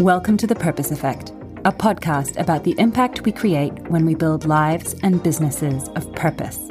Welcome 0.00 0.36
to 0.38 0.48
The 0.48 0.56
Purpose 0.56 0.90
Effect, 0.90 1.30
a 1.64 1.70
podcast 1.70 2.36
about 2.40 2.64
the 2.64 2.74
impact 2.78 3.24
we 3.24 3.30
create 3.30 3.72
when 3.88 4.04
we 4.04 4.16
build 4.16 4.44
lives 4.44 4.96
and 5.04 5.22
businesses 5.22 5.88
of 5.90 6.12
purpose. 6.16 6.68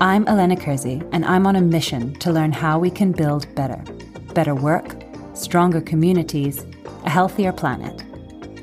I'm 0.00 0.28
Elena 0.28 0.56
Kersey, 0.56 1.00
and 1.12 1.24
I'm 1.24 1.46
on 1.46 1.56
a 1.56 1.62
mission 1.62 2.12
to 2.16 2.30
learn 2.30 2.52
how 2.52 2.78
we 2.78 2.90
can 2.90 3.10
build 3.10 3.52
better 3.54 3.82
better 4.34 4.54
work, 4.54 5.02
stronger 5.32 5.80
communities, 5.80 6.66
a 7.04 7.10
healthier 7.10 7.52
planet. 7.52 8.04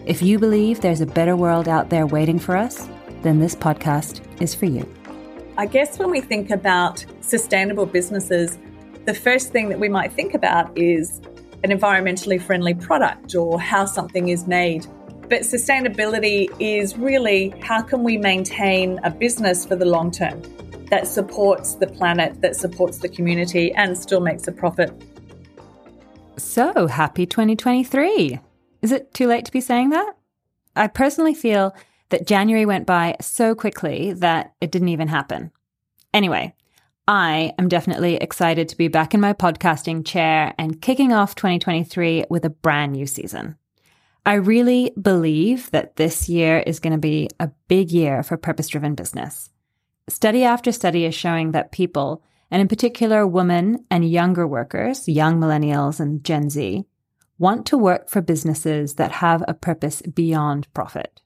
If 0.05 0.21
you 0.21 0.37
believe 0.37 0.81
there's 0.81 1.01
a 1.01 1.07
better 1.07 1.35
world 1.35 1.67
out 1.67 1.89
there 1.89 2.05
waiting 2.05 2.37
for 2.37 2.55
us, 2.55 2.87
then 3.23 3.39
this 3.39 3.55
podcast 3.55 4.21
is 4.39 4.53
for 4.53 4.67
you. 4.67 4.87
I 5.57 5.65
guess 5.65 5.97
when 5.97 6.11
we 6.11 6.21
think 6.21 6.51
about 6.51 7.03
sustainable 7.21 7.87
businesses, 7.87 8.59
the 9.05 9.15
first 9.15 9.51
thing 9.51 9.67
that 9.69 9.79
we 9.79 9.89
might 9.89 10.13
think 10.13 10.35
about 10.35 10.77
is 10.77 11.21
an 11.63 11.71
environmentally 11.71 12.41
friendly 12.41 12.73
product 12.73 13.35
or 13.35 13.59
how 13.59 13.85
something 13.85 14.29
is 14.29 14.47
made. 14.47 14.85
But 15.21 15.41
sustainability 15.41 16.47
is 16.59 16.97
really 16.97 17.49
how 17.61 17.81
can 17.81 18.03
we 18.03 18.17
maintain 18.17 18.99
a 19.03 19.11
business 19.11 19.65
for 19.65 19.75
the 19.75 19.85
long 19.85 20.11
term 20.11 20.41
that 20.89 21.07
supports 21.07 21.75
the 21.75 21.87
planet, 21.87 22.41
that 22.41 22.55
supports 22.55 22.97
the 22.97 23.09
community, 23.09 23.71
and 23.73 23.97
still 23.97 24.21
makes 24.21 24.47
a 24.47 24.51
profit. 24.51 24.91
So 26.37 26.87
happy 26.87 27.25
2023! 27.25 28.39
Is 28.81 28.91
it 28.91 29.13
too 29.13 29.27
late 29.27 29.45
to 29.45 29.51
be 29.51 29.61
saying 29.61 29.89
that? 29.89 30.13
I 30.75 30.87
personally 30.87 31.35
feel 31.35 31.75
that 32.09 32.25
January 32.25 32.65
went 32.65 32.87
by 32.87 33.15
so 33.21 33.53
quickly 33.53 34.13
that 34.13 34.53
it 34.61 34.71
didn't 34.71 34.87
even 34.89 35.09
happen. 35.09 35.51
Anyway, 36.13 36.55
I 37.09 37.55
am 37.57 37.69
definitely 37.69 38.17
excited 38.17 38.69
to 38.69 38.77
be 38.77 38.87
back 38.87 39.15
in 39.15 39.19
my 39.19 39.33
podcasting 39.33 40.05
chair 40.05 40.53
and 40.59 40.79
kicking 40.79 41.11
off 41.11 41.33
2023 41.33 42.25
with 42.29 42.45
a 42.45 42.51
brand 42.51 42.91
new 42.91 43.07
season. 43.07 43.55
I 44.27 44.35
really 44.35 44.91
believe 45.01 45.71
that 45.71 45.95
this 45.95 46.29
year 46.29 46.59
is 46.59 46.79
going 46.79 46.93
to 46.93 46.99
be 46.99 47.27
a 47.39 47.49
big 47.67 47.89
year 47.89 48.21
for 48.21 48.37
purpose 48.37 48.67
driven 48.67 48.93
business. 48.93 49.49
Study 50.07 50.43
after 50.43 50.71
study 50.71 51.03
is 51.03 51.15
showing 51.15 51.51
that 51.53 51.71
people, 51.71 52.21
and 52.51 52.61
in 52.61 52.67
particular 52.67 53.25
women 53.25 53.83
and 53.89 54.07
younger 54.07 54.45
workers, 54.45 55.07
young 55.07 55.39
millennials 55.39 55.99
and 55.99 56.23
Gen 56.23 56.51
Z, 56.51 56.83
want 57.39 57.65
to 57.65 57.75
work 57.75 58.07
for 58.07 58.21
businesses 58.21 58.93
that 58.97 59.13
have 59.13 59.43
a 59.47 59.55
purpose 59.55 60.03
beyond 60.03 60.71
profit. 60.75 61.23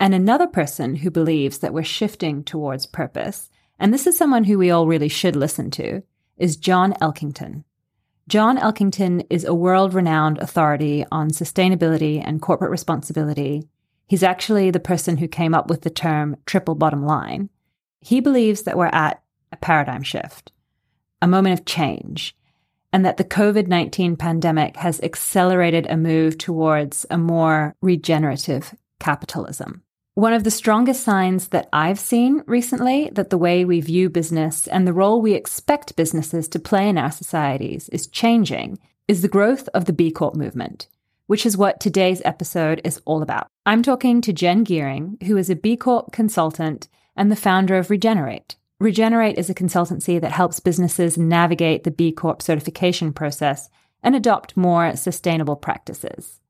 And 0.00 0.14
another 0.14 0.48
person 0.48 0.96
who 0.96 1.12
believes 1.12 1.60
that 1.60 1.72
we're 1.72 1.84
shifting 1.84 2.42
towards 2.42 2.86
purpose, 2.86 3.50
and 3.78 3.92
this 3.92 4.06
is 4.06 4.16
someone 4.16 4.44
who 4.44 4.58
we 4.58 4.70
all 4.70 4.86
really 4.86 5.08
should 5.08 5.36
listen 5.36 5.70
to, 5.72 6.02
is 6.36 6.56
John 6.56 6.92
Elkington. 6.94 7.64
John 8.28 8.58
Elkington 8.58 9.24
is 9.30 9.44
a 9.44 9.54
world 9.54 9.94
renowned 9.94 10.38
authority 10.38 11.04
on 11.12 11.30
sustainability 11.30 12.20
and 12.24 12.42
corporate 12.42 12.72
responsibility. 12.72 13.68
He's 14.08 14.22
actually 14.22 14.70
the 14.70 14.80
person 14.80 15.18
who 15.18 15.28
came 15.28 15.54
up 15.54 15.68
with 15.68 15.82
the 15.82 15.90
term 15.90 16.36
triple 16.44 16.74
bottom 16.74 17.04
line. 17.04 17.50
He 18.00 18.20
believes 18.20 18.62
that 18.62 18.76
we're 18.76 18.86
at 18.86 19.22
a 19.52 19.56
paradigm 19.56 20.02
shift, 20.02 20.52
a 21.22 21.28
moment 21.28 21.58
of 21.58 21.66
change, 21.66 22.36
and 22.92 23.04
that 23.04 23.16
the 23.16 23.24
COVID 23.24 23.68
19 23.68 24.16
pandemic 24.16 24.76
has 24.76 25.00
accelerated 25.02 25.86
a 25.86 25.96
move 25.96 26.38
towards 26.38 27.06
a 27.10 27.18
more 27.18 27.74
regenerative 27.80 28.74
capitalism. 28.98 29.82
One 30.16 30.32
of 30.32 30.44
the 30.44 30.50
strongest 30.50 31.02
signs 31.02 31.48
that 31.48 31.68
I've 31.74 31.98
seen 31.98 32.42
recently 32.46 33.10
that 33.12 33.28
the 33.28 33.36
way 33.36 33.66
we 33.66 33.82
view 33.82 34.08
business 34.08 34.66
and 34.66 34.86
the 34.86 34.94
role 34.94 35.20
we 35.20 35.34
expect 35.34 35.94
businesses 35.94 36.48
to 36.48 36.58
play 36.58 36.88
in 36.88 36.96
our 36.96 37.10
societies 37.10 37.90
is 37.90 38.06
changing 38.06 38.78
is 39.08 39.20
the 39.20 39.28
growth 39.28 39.68
of 39.74 39.84
the 39.84 39.92
B 39.92 40.10
Corp 40.10 40.34
movement, 40.34 40.88
which 41.26 41.44
is 41.44 41.58
what 41.58 41.80
today's 41.80 42.22
episode 42.24 42.80
is 42.82 42.98
all 43.04 43.20
about. 43.20 43.48
I'm 43.66 43.82
talking 43.82 44.22
to 44.22 44.32
Jen 44.32 44.64
Gearing, 44.64 45.18
who 45.26 45.36
is 45.36 45.50
a 45.50 45.54
B 45.54 45.76
Corp 45.76 46.12
consultant 46.12 46.88
and 47.14 47.30
the 47.30 47.36
founder 47.36 47.76
of 47.76 47.90
Rejenerate. 47.90 48.56
Rejenerate 48.80 49.36
is 49.36 49.50
a 49.50 49.54
consultancy 49.54 50.18
that 50.18 50.32
helps 50.32 50.60
businesses 50.60 51.18
navigate 51.18 51.84
the 51.84 51.90
B 51.90 52.10
Corp 52.10 52.40
certification 52.40 53.12
process 53.12 53.68
and 54.02 54.16
adopt 54.16 54.56
more 54.56 54.96
sustainable 54.96 55.56
practices. 55.56 56.40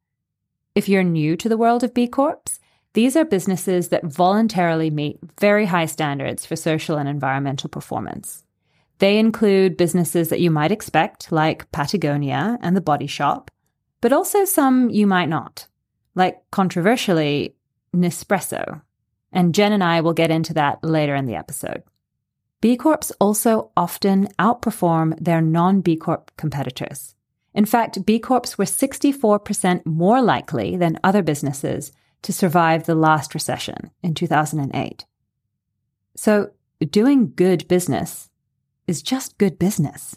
If 0.76 0.88
you're 0.88 1.02
new 1.02 1.34
to 1.38 1.48
the 1.48 1.58
world 1.58 1.82
of 1.82 1.92
B 1.92 2.06
Corps, 2.06 2.60
these 2.96 3.14
are 3.14 3.26
businesses 3.26 3.90
that 3.90 4.06
voluntarily 4.06 4.88
meet 4.88 5.18
very 5.38 5.66
high 5.66 5.84
standards 5.84 6.46
for 6.46 6.56
social 6.56 6.96
and 6.96 7.06
environmental 7.06 7.68
performance. 7.68 8.42
They 9.00 9.18
include 9.18 9.76
businesses 9.76 10.30
that 10.30 10.40
you 10.40 10.50
might 10.50 10.72
expect, 10.72 11.30
like 11.30 11.70
Patagonia 11.72 12.56
and 12.62 12.74
The 12.74 12.80
Body 12.80 13.06
Shop, 13.06 13.50
but 14.00 14.14
also 14.14 14.46
some 14.46 14.88
you 14.88 15.06
might 15.06 15.28
not, 15.28 15.66
like 16.14 16.40
controversially, 16.50 17.54
Nespresso. 17.94 18.80
And 19.30 19.54
Jen 19.54 19.74
and 19.74 19.84
I 19.84 20.00
will 20.00 20.14
get 20.14 20.30
into 20.30 20.54
that 20.54 20.82
later 20.82 21.14
in 21.14 21.26
the 21.26 21.36
episode. 21.36 21.82
B 22.62 22.78
Corps 22.78 23.12
also 23.20 23.72
often 23.76 24.28
outperform 24.38 25.22
their 25.22 25.42
non 25.42 25.82
B 25.82 25.96
Corp 25.96 26.30
competitors. 26.38 27.14
In 27.52 27.66
fact, 27.66 28.06
B 28.06 28.18
Corps 28.18 28.56
were 28.56 28.64
64% 28.64 29.84
more 29.84 30.22
likely 30.22 30.78
than 30.78 30.98
other 31.04 31.22
businesses 31.22 31.92
to 32.26 32.32
survive 32.32 32.86
the 32.86 32.96
last 32.96 33.34
recession 33.34 33.92
in 34.02 34.12
2008. 34.12 35.04
So, 36.16 36.50
doing 36.90 37.32
good 37.36 37.68
business 37.68 38.30
is 38.88 39.00
just 39.00 39.38
good 39.38 39.60
business. 39.60 40.16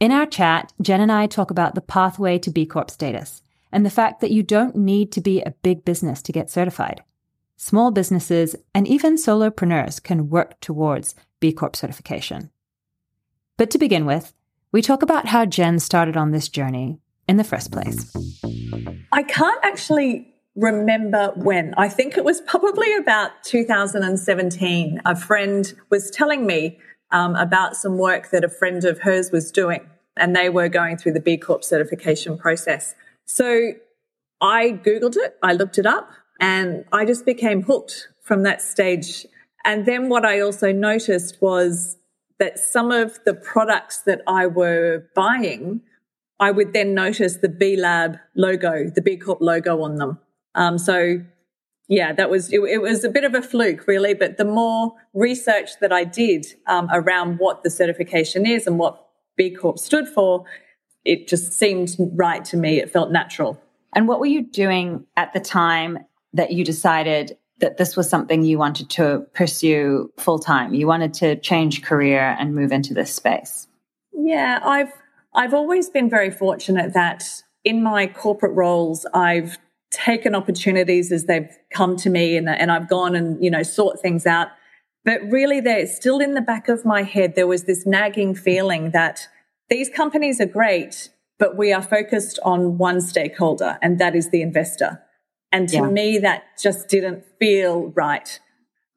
In 0.00 0.10
our 0.10 0.24
chat, 0.24 0.72
Jen 0.80 1.02
and 1.02 1.12
I 1.12 1.26
talk 1.26 1.50
about 1.50 1.74
the 1.74 1.82
pathway 1.82 2.38
to 2.38 2.50
B 2.50 2.64
Corp 2.64 2.90
status 2.90 3.42
and 3.70 3.84
the 3.84 3.90
fact 3.90 4.22
that 4.22 4.30
you 4.30 4.42
don't 4.42 4.74
need 4.74 5.12
to 5.12 5.20
be 5.20 5.42
a 5.42 5.54
big 5.62 5.84
business 5.84 6.22
to 6.22 6.32
get 6.32 6.50
certified 6.50 7.02
small 7.58 7.90
businesses, 7.92 8.56
and 8.74 8.88
even 8.88 9.14
solopreneurs 9.14 10.02
can 10.02 10.30
work 10.30 10.58
towards 10.60 11.14
B 11.38 11.52
Corp 11.52 11.76
certification. 11.76 12.50
But 13.58 13.70
to 13.70 13.78
begin 13.78 14.04
with, 14.06 14.32
we 14.72 14.80
talk 14.80 15.02
about 15.02 15.28
how 15.28 15.44
Jen 15.44 15.78
started 15.78 16.16
on 16.16 16.30
this 16.30 16.48
journey 16.48 16.98
in 17.28 17.36
the 17.36 17.44
first 17.44 17.70
place. 17.70 18.10
I 19.12 19.22
can't 19.22 19.62
actually 19.62 20.31
remember 20.56 21.32
when. 21.36 21.74
I 21.76 21.88
think 21.88 22.16
it 22.16 22.24
was 22.24 22.40
probably 22.40 22.94
about 22.94 23.30
2017. 23.44 25.00
A 25.04 25.16
friend 25.16 25.72
was 25.90 26.10
telling 26.10 26.46
me 26.46 26.78
um, 27.10 27.36
about 27.36 27.76
some 27.76 27.98
work 27.98 28.30
that 28.30 28.44
a 28.44 28.48
friend 28.48 28.84
of 28.84 29.00
hers 29.00 29.30
was 29.30 29.50
doing, 29.50 29.88
and 30.16 30.34
they 30.34 30.48
were 30.48 30.68
going 30.68 30.96
through 30.96 31.12
the 31.12 31.20
B 31.20 31.36
Corp 31.36 31.64
certification 31.64 32.36
process. 32.36 32.94
So 33.24 33.72
I 34.40 34.80
Googled 34.84 35.16
it, 35.16 35.36
I 35.42 35.52
looked 35.52 35.78
it 35.78 35.86
up, 35.86 36.10
and 36.40 36.84
I 36.92 37.04
just 37.04 37.24
became 37.24 37.62
hooked 37.62 38.08
from 38.22 38.42
that 38.42 38.60
stage. 38.60 39.26
And 39.64 39.86
then 39.86 40.08
what 40.08 40.24
I 40.24 40.40
also 40.40 40.72
noticed 40.72 41.40
was 41.40 41.98
that 42.38 42.58
some 42.58 42.90
of 42.90 43.20
the 43.24 43.34
products 43.34 44.02
that 44.02 44.20
I 44.26 44.46
were 44.48 45.04
buying, 45.14 45.82
I 46.40 46.50
would 46.50 46.72
then 46.72 46.94
notice 46.94 47.36
the 47.36 47.48
B 47.48 47.76
Lab 47.76 48.18
logo, 48.34 48.90
the 48.90 49.02
B 49.02 49.16
Corp 49.16 49.40
logo 49.40 49.82
on 49.82 49.96
them. 49.96 50.18
Um, 50.54 50.78
so 50.78 51.22
yeah, 51.88 52.12
that 52.12 52.30
was 52.30 52.52
it, 52.52 52.60
it, 52.60 52.80
was 52.80 53.04
a 53.04 53.10
bit 53.10 53.24
of 53.24 53.34
a 53.34 53.42
fluke, 53.42 53.86
really. 53.86 54.14
But 54.14 54.36
the 54.38 54.44
more 54.44 54.92
research 55.12 55.70
that 55.80 55.92
I 55.92 56.04
did 56.04 56.46
um, 56.66 56.88
around 56.92 57.36
what 57.36 57.62
the 57.62 57.70
certification 57.70 58.46
is 58.46 58.66
and 58.66 58.78
what 58.78 59.06
B 59.36 59.50
Corp 59.50 59.78
stood 59.78 60.08
for, 60.08 60.44
it 61.04 61.28
just 61.28 61.52
seemed 61.52 61.96
right 62.14 62.44
to 62.46 62.56
me. 62.56 62.78
It 62.78 62.90
felt 62.90 63.10
natural. 63.10 63.60
And 63.94 64.08
what 64.08 64.20
were 64.20 64.26
you 64.26 64.42
doing 64.42 65.04
at 65.16 65.32
the 65.32 65.40
time 65.40 65.98
that 66.32 66.52
you 66.52 66.64
decided 66.64 67.36
that 67.58 67.76
this 67.76 67.94
was 67.94 68.08
something 68.08 68.42
you 68.42 68.58
wanted 68.58 68.88
to 68.90 69.26
pursue 69.34 70.10
full 70.16 70.38
time? 70.38 70.74
You 70.74 70.86
wanted 70.86 71.12
to 71.14 71.36
change 71.36 71.82
career 71.82 72.36
and 72.38 72.54
move 72.54 72.72
into 72.72 72.94
this 72.94 73.12
space? 73.12 73.68
Yeah, 74.14 74.60
I've 74.62 74.92
I've 75.34 75.54
always 75.54 75.90
been 75.90 76.08
very 76.08 76.30
fortunate 76.30 76.94
that 76.94 77.24
in 77.64 77.82
my 77.82 78.06
corporate 78.06 78.54
roles 78.54 79.06
I've 79.14 79.58
taken 79.92 80.34
opportunities 80.34 81.12
as 81.12 81.26
they've 81.26 81.50
come 81.72 81.96
to 81.98 82.10
me 82.10 82.36
and, 82.36 82.48
and 82.48 82.72
I've 82.72 82.88
gone 82.88 83.14
and 83.14 83.42
you 83.42 83.50
know 83.50 83.62
sort 83.62 84.00
things 84.00 84.26
out. 84.26 84.48
But 85.04 85.20
really, 85.30 85.60
there 85.60 85.86
still 85.86 86.20
in 86.20 86.34
the 86.34 86.40
back 86.40 86.68
of 86.68 86.84
my 86.84 87.02
head 87.02 87.34
there 87.34 87.46
was 87.46 87.64
this 87.64 87.86
nagging 87.86 88.34
feeling 88.34 88.90
that 88.92 89.28
these 89.68 89.88
companies 89.88 90.40
are 90.40 90.46
great, 90.46 91.10
but 91.38 91.56
we 91.56 91.72
are 91.72 91.82
focused 91.82 92.38
on 92.44 92.78
one 92.78 93.00
stakeholder, 93.00 93.78
and 93.82 93.98
that 93.98 94.14
is 94.14 94.30
the 94.30 94.42
investor. 94.42 95.02
And 95.50 95.68
to 95.68 95.76
yeah. 95.76 95.82
me, 95.82 96.18
that 96.18 96.44
just 96.60 96.88
didn't 96.88 97.24
feel 97.38 97.88
right. 97.88 98.40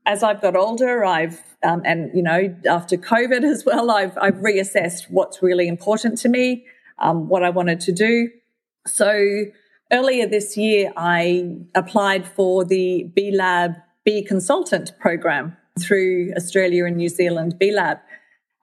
As 0.05 0.23
I've 0.23 0.41
got 0.41 0.55
older, 0.55 1.03
I've, 1.03 1.41
um, 1.63 1.81
and 1.83 2.15
you 2.15 2.21
know, 2.21 2.55
after 2.69 2.95
COVID 2.95 3.43
as 3.43 3.65
well, 3.65 3.91
I've, 3.91 4.17
I've 4.21 4.35
reassessed 4.35 5.09
what's 5.09 5.41
really 5.41 5.67
important 5.67 6.17
to 6.19 6.29
me, 6.29 6.65
um, 6.99 7.27
what 7.27 7.43
I 7.43 7.49
wanted 7.49 7.81
to 7.81 7.91
do. 7.91 8.29
So 8.87 9.45
earlier 9.91 10.27
this 10.27 10.57
year, 10.57 10.91
I 10.97 11.57
applied 11.73 12.27
for 12.27 12.65
the 12.65 13.03
B 13.15 13.31
Lab 13.31 13.75
B 14.03 14.23
Consultant 14.23 14.97
program 14.99 15.57
through 15.79 16.33
Australia 16.35 16.85
and 16.85 16.97
New 16.97 17.09
Zealand 17.09 17.57
B 17.59 17.71
Lab. 17.71 17.97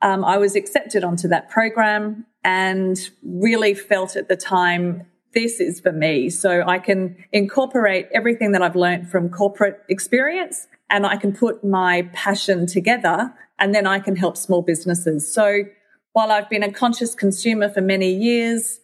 Um, 0.01 0.25
I 0.25 0.39
was 0.39 0.57
accepted 0.57 1.05
onto 1.05 1.29
that 1.29 1.49
program 1.49 2.27
and 2.45 2.99
really 3.23 3.75
felt 3.75 4.17
at 4.17 4.29
the 4.29 4.37
time 4.37 5.07
this 5.33 5.61
is 5.61 5.81
for 5.81 5.93
me. 5.93 6.29
So 6.29 6.63
I 6.67 6.79
can 6.79 7.17
incorporate 7.33 8.09
everything 8.13 8.53
that 8.53 8.63
I've 8.63 8.77
learned 8.77 9.11
from 9.11 9.31
corporate 9.31 9.81
experience 9.89 10.67
and 10.91 11.07
I 11.07 11.17
can 11.17 11.33
put 11.33 11.65
my 11.65 12.09
passion 12.13 12.67
together 12.67 13.33
and 13.59 13.75
then 13.75 13.87
I 13.87 13.99
can 13.99 14.17
help 14.17 14.37
small 14.37 14.61
businesses. 14.61 15.33
So 15.33 15.65
while 16.13 16.31
I've 16.31 16.51
been 16.51 16.63
a 16.63 16.73
conscious 16.73 17.15
consumer 17.15 17.69
for 17.69 17.81
many 17.81 18.13
years 18.13 18.81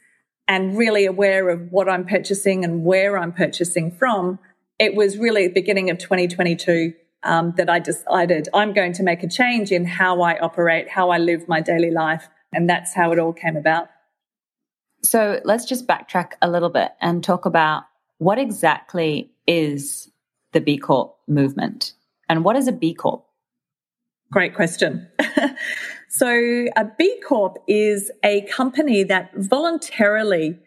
and 0.48 0.76
really 0.76 1.04
aware 1.04 1.50
of 1.50 1.70
what 1.70 1.88
I'm 1.88 2.06
purchasing 2.06 2.64
and 2.64 2.84
where 2.84 3.18
I'm 3.18 3.32
purchasing 3.32 3.92
from, 3.92 4.38
it 4.78 4.94
was 4.94 5.18
really 5.18 5.46
the 5.46 5.52
beginning 5.52 5.90
of 5.90 5.98
2022 5.98 6.94
um, 7.22 7.52
that 7.56 7.68
I 7.68 7.78
decided 7.78 8.48
I'm 8.54 8.72
going 8.72 8.94
to 8.94 9.02
make 9.02 9.22
a 9.22 9.28
change 9.28 9.70
in 9.70 9.84
how 9.84 10.22
I 10.22 10.38
operate, 10.38 10.88
how 10.88 11.10
I 11.10 11.18
live 11.18 11.46
my 11.48 11.60
daily 11.60 11.90
life. 11.90 12.28
And 12.52 12.68
that's 12.68 12.94
how 12.94 13.12
it 13.12 13.18
all 13.18 13.34
came 13.34 13.56
about. 13.56 13.88
So 15.02 15.40
let's 15.44 15.64
just 15.64 15.86
backtrack 15.86 16.32
a 16.40 16.50
little 16.50 16.70
bit 16.70 16.92
and 17.00 17.22
talk 17.22 17.44
about 17.44 17.84
what 18.16 18.38
exactly 18.38 19.30
is 19.46 20.10
the 20.52 20.60
B 20.60 20.78
Corp 20.78 21.14
movement 21.28 21.92
and 22.28 22.44
what 22.44 22.56
is 22.56 22.68
a 22.68 22.72
B 22.72 22.94
Corp? 22.94 23.24
Great 24.32 24.54
question. 24.54 25.08
so, 26.08 26.66
a 26.76 26.86
B 26.98 27.20
Corp 27.26 27.58
is 27.68 28.10
a 28.24 28.42
company 28.42 29.04
that 29.04 29.30
voluntarily 29.34 30.58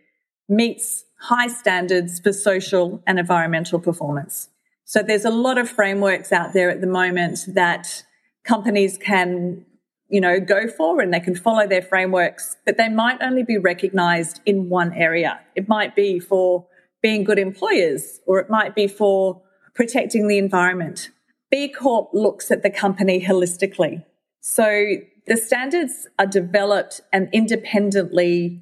meets 0.48 1.04
high 1.20 1.48
standards 1.48 2.20
for 2.20 2.32
social 2.32 3.02
and 3.08 3.20
environmental 3.20 3.80
performance. 3.80 4.50
So, 4.86 5.02
there's 5.02 5.26
a 5.26 5.32
lot 5.32 5.58
of 5.58 5.68
frameworks 5.68 6.32
out 6.32 6.54
there 6.54 6.70
at 6.70 6.82
the 6.82 6.88
moment 6.88 7.40
that 7.48 8.04
companies 8.44 8.98
can 8.98 9.66
you 10.12 10.20
know, 10.20 10.42
go 10.42 10.68
for 10.68 11.02
and 11.02 11.14
they 11.14 11.22
can 11.22 11.36
follow 11.36 11.66
their 11.66 11.82
frameworks, 11.82 12.58
but 12.66 12.76
they 12.78 12.90
might 12.90 13.22
only 13.22 13.44
be 13.44 13.58
recognized 13.58 14.42
in 14.46 14.68
one 14.68 14.94
area. 14.94 15.40
It 15.56 15.70
might 15.70 15.96
be 15.96 16.20
for 16.20 16.68
being 17.02 17.24
good 17.24 17.40
employers 17.40 18.20
or 18.28 18.40
it 18.40 18.50
might 18.50 18.76
be 18.76 18.88
for 18.88 19.42
protecting 19.74 20.28
the 20.28 20.38
environment. 20.38 21.10
B 21.50 21.70
Corp 21.70 22.10
looks 22.14 22.52
at 22.52 22.62
the 22.62 22.70
company 22.70 23.26
holistically. 23.26 24.04
So 24.42 24.98
the 25.28 25.38
standards 25.38 26.08
are 26.18 26.26
developed 26.26 27.02
and 27.14 27.30
independently 27.32 28.62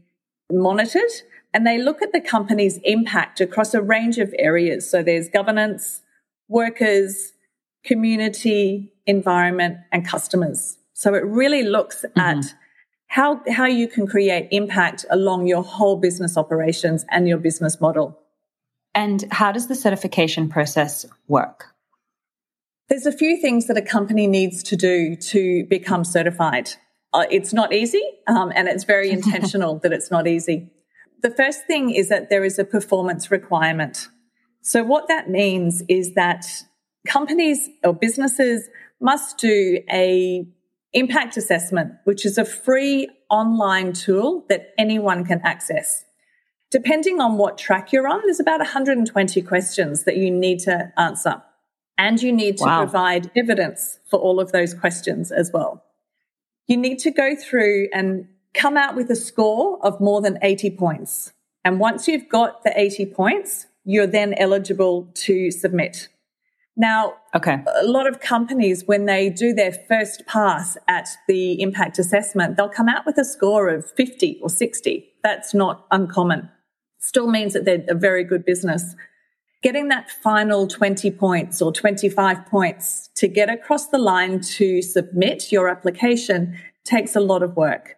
monitored 0.51 1.11
and 1.53 1.65
they 1.65 1.77
look 1.77 2.01
at 2.01 2.11
the 2.11 2.21
company's 2.21 2.79
impact 2.83 3.41
across 3.41 3.73
a 3.73 3.81
range 3.81 4.17
of 4.17 4.33
areas. 4.37 4.89
So 4.89 5.01
there's 5.01 5.29
governance, 5.29 6.01
workers, 6.47 7.33
community, 7.83 8.93
environment, 9.05 9.77
and 9.91 10.05
customers. 10.05 10.77
So 10.93 11.13
it 11.15 11.23
really 11.25 11.63
looks 11.63 12.03
mm-hmm. 12.03 12.19
at 12.19 12.45
how, 13.07 13.41
how 13.49 13.65
you 13.65 13.87
can 13.87 14.05
create 14.05 14.47
impact 14.51 15.05
along 15.09 15.47
your 15.47 15.63
whole 15.63 15.95
business 15.95 16.37
operations 16.37 17.05
and 17.09 17.27
your 17.27 17.39
business 17.39 17.81
model. 17.81 18.19
And 18.93 19.25
how 19.31 19.51
does 19.51 19.67
the 19.67 19.75
certification 19.75 20.49
process 20.49 21.05
work? 21.27 21.73
There's 22.89 23.05
a 23.05 23.11
few 23.11 23.39
things 23.39 23.67
that 23.67 23.77
a 23.77 23.83
company 23.83 24.25
needs 24.25 24.63
to 24.63 24.75
do 24.75 25.15
to 25.15 25.65
become 25.65 26.03
certified. 26.03 26.71
Uh, 27.13 27.25
it's 27.29 27.53
not 27.53 27.71
easy, 27.71 28.01
um, 28.27 28.51
and 28.55 28.67
it's 28.67 28.83
very 28.83 29.11
intentional 29.17 29.79
that 29.79 29.93
it's 29.93 30.09
not 30.09 30.27
easy. 30.27 30.71
The 31.21 31.29
first 31.29 31.65
thing 31.67 31.91
is 31.91 32.09
that 32.09 32.29
there 32.29 32.43
is 32.43 32.57
a 32.57 32.63
performance 32.63 33.29
requirement. 33.29 34.07
So, 34.61 34.83
what 34.83 35.07
that 35.07 35.29
means 35.29 35.83
is 35.87 36.15
that 36.15 36.45
companies 37.07 37.69
or 37.83 37.93
businesses 37.93 38.67
must 38.99 39.37
do 39.37 39.79
a 39.91 40.47
Impact 40.93 41.37
Assessment, 41.37 41.93
which 42.05 42.25
is 42.25 42.39
a 42.39 42.45
free 42.45 43.07
online 43.29 43.93
tool 43.93 44.45
that 44.49 44.73
anyone 44.77 45.23
can 45.23 45.39
access. 45.43 46.03
Depending 46.71 47.21
on 47.21 47.37
what 47.37 47.59
track 47.59 47.91
you're 47.91 48.07
on, 48.07 48.21
there's 48.25 48.39
about 48.39 48.59
120 48.59 49.41
questions 49.43 50.03
that 50.05 50.17
you 50.17 50.31
need 50.31 50.59
to 50.59 50.91
answer. 50.97 51.43
And 51.99 52.21
you 52.21 52.31
need 52.31 52.57
to 52.59 52.63
wow. 52.63 52.79
provide 52.79 53.29
evidence 53.35 53.99
for 54.09 54.17
all 54.17 54.39
of 54.39 54.53
those 54.53 54.73
questions 54.73 55.33
as 55.33 55.51
well. 55.53 55.83
You 56.65 56.77
need 56.77 56.99
to 56.99 57.11
go 57.11 57.35
through 57.35 57.89
and 57.93 58.29
come 58.53 58.77
out 58.77 58.95
with 58.95 59.09
a 59.11 59.17
score 59.17 59.85
of 59.85 59.99
more 59.99 60.21
than 60.21 60.39
80 60.41 60.71
points. 60.71 61.33
And 61.65 61.77
once 61.77 62.07
you've 62.07 62.29
got 62.29 62.63
the 62.63 62.71
80 62.73 63.07
points, 63.07 63.67
you're 63.83 64.07
then 64.07 64.33
eligible 64.35 65.11
to 65.13 65.51
submit. 65.51 66.07
Now, 66.77 67.15
okay. 67.35 67.61
a 67.81 67.85
lot 67.85 68.07
of 68.07 68.21
companies, 68.21 68.85
when 68.85 69.03
they 69.03 69.29
do 69.29 69.51
their 69.51 69.73
first 69.73 70.25
pass 70.25 70.77
at 70.87 71.09
the 71.27 71.61
impact 71.61 71.99
assessment, 71.99 72.55
they'll 72.55 72.69
come 72.69 72.87
out 72.87 73.05
with 73.05 73.17
a 73.17 73.25
score 73.25 73.67
of 73.67 73.91
50 73.97 74.39
or 74.41 74.49
60. 74.49 75.05
That's 75.21 75.53
not 75.53 75.85
uncommon. 75.91 76.49
Still 76.99 77.27
means 77.27 77.51
that 77.51 77.65
they're 77.65 77.83
a 77.89 77.95
very 77.95 78.23
good 78.23 78.45
business. 78.45 78.95
Getting 79.61 79.89
that 79.89 80.09
final 80.09 80.67
20 80.67 81.11
points 81.11 81.61
or 81.61 81.71
25 81.73 82.45
points 82.45 83.09
to 83.15 83.27
get 83.27 83.49
across 83.49 83.87
the 83.87 83.97
line 83.97 84.39
to 84.41 84.81
submit 84.81 85.51
your 85.51 85.67
application 85.67 86.57
takes 86.85 87.15
a 87.15 87.19
lot 87.19 87.43
of 87.43 87.57
work. 87.57 87.97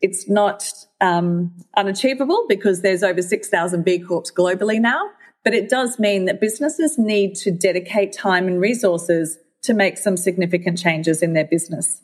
It's 0.00 0.28
not 0.28 0.70
um, 1.00 1.52
unachievable 1.76 2.44
because 2.48 2.82
there's 2.82 3.02
over 3.02 3.22
6,000 3.22 3.84
B 3.84 3.98
Corps 3.98 4.30
globally 4.36 4.80
now. 4.80 5.10
But 5.44 5.54
it 5.54 5.70
does 5.70 5.98
mean 5.98 6.26
that 6.26 6.40
businesses 6.40 6.98
need 6.98 7.34
to 7.36 7.50
dedicate 7.50 8.12
time 8.12 8.46
and 8.46 8.60
resources 8.60 9.38
to 9.62 9.72
make 9.72 9.96
some 9.96 10.16
significant 10.16 10.78
changes 10.78 11.22
in 11.22 11.32
their 11.32 11.44
business. 11.44 12.02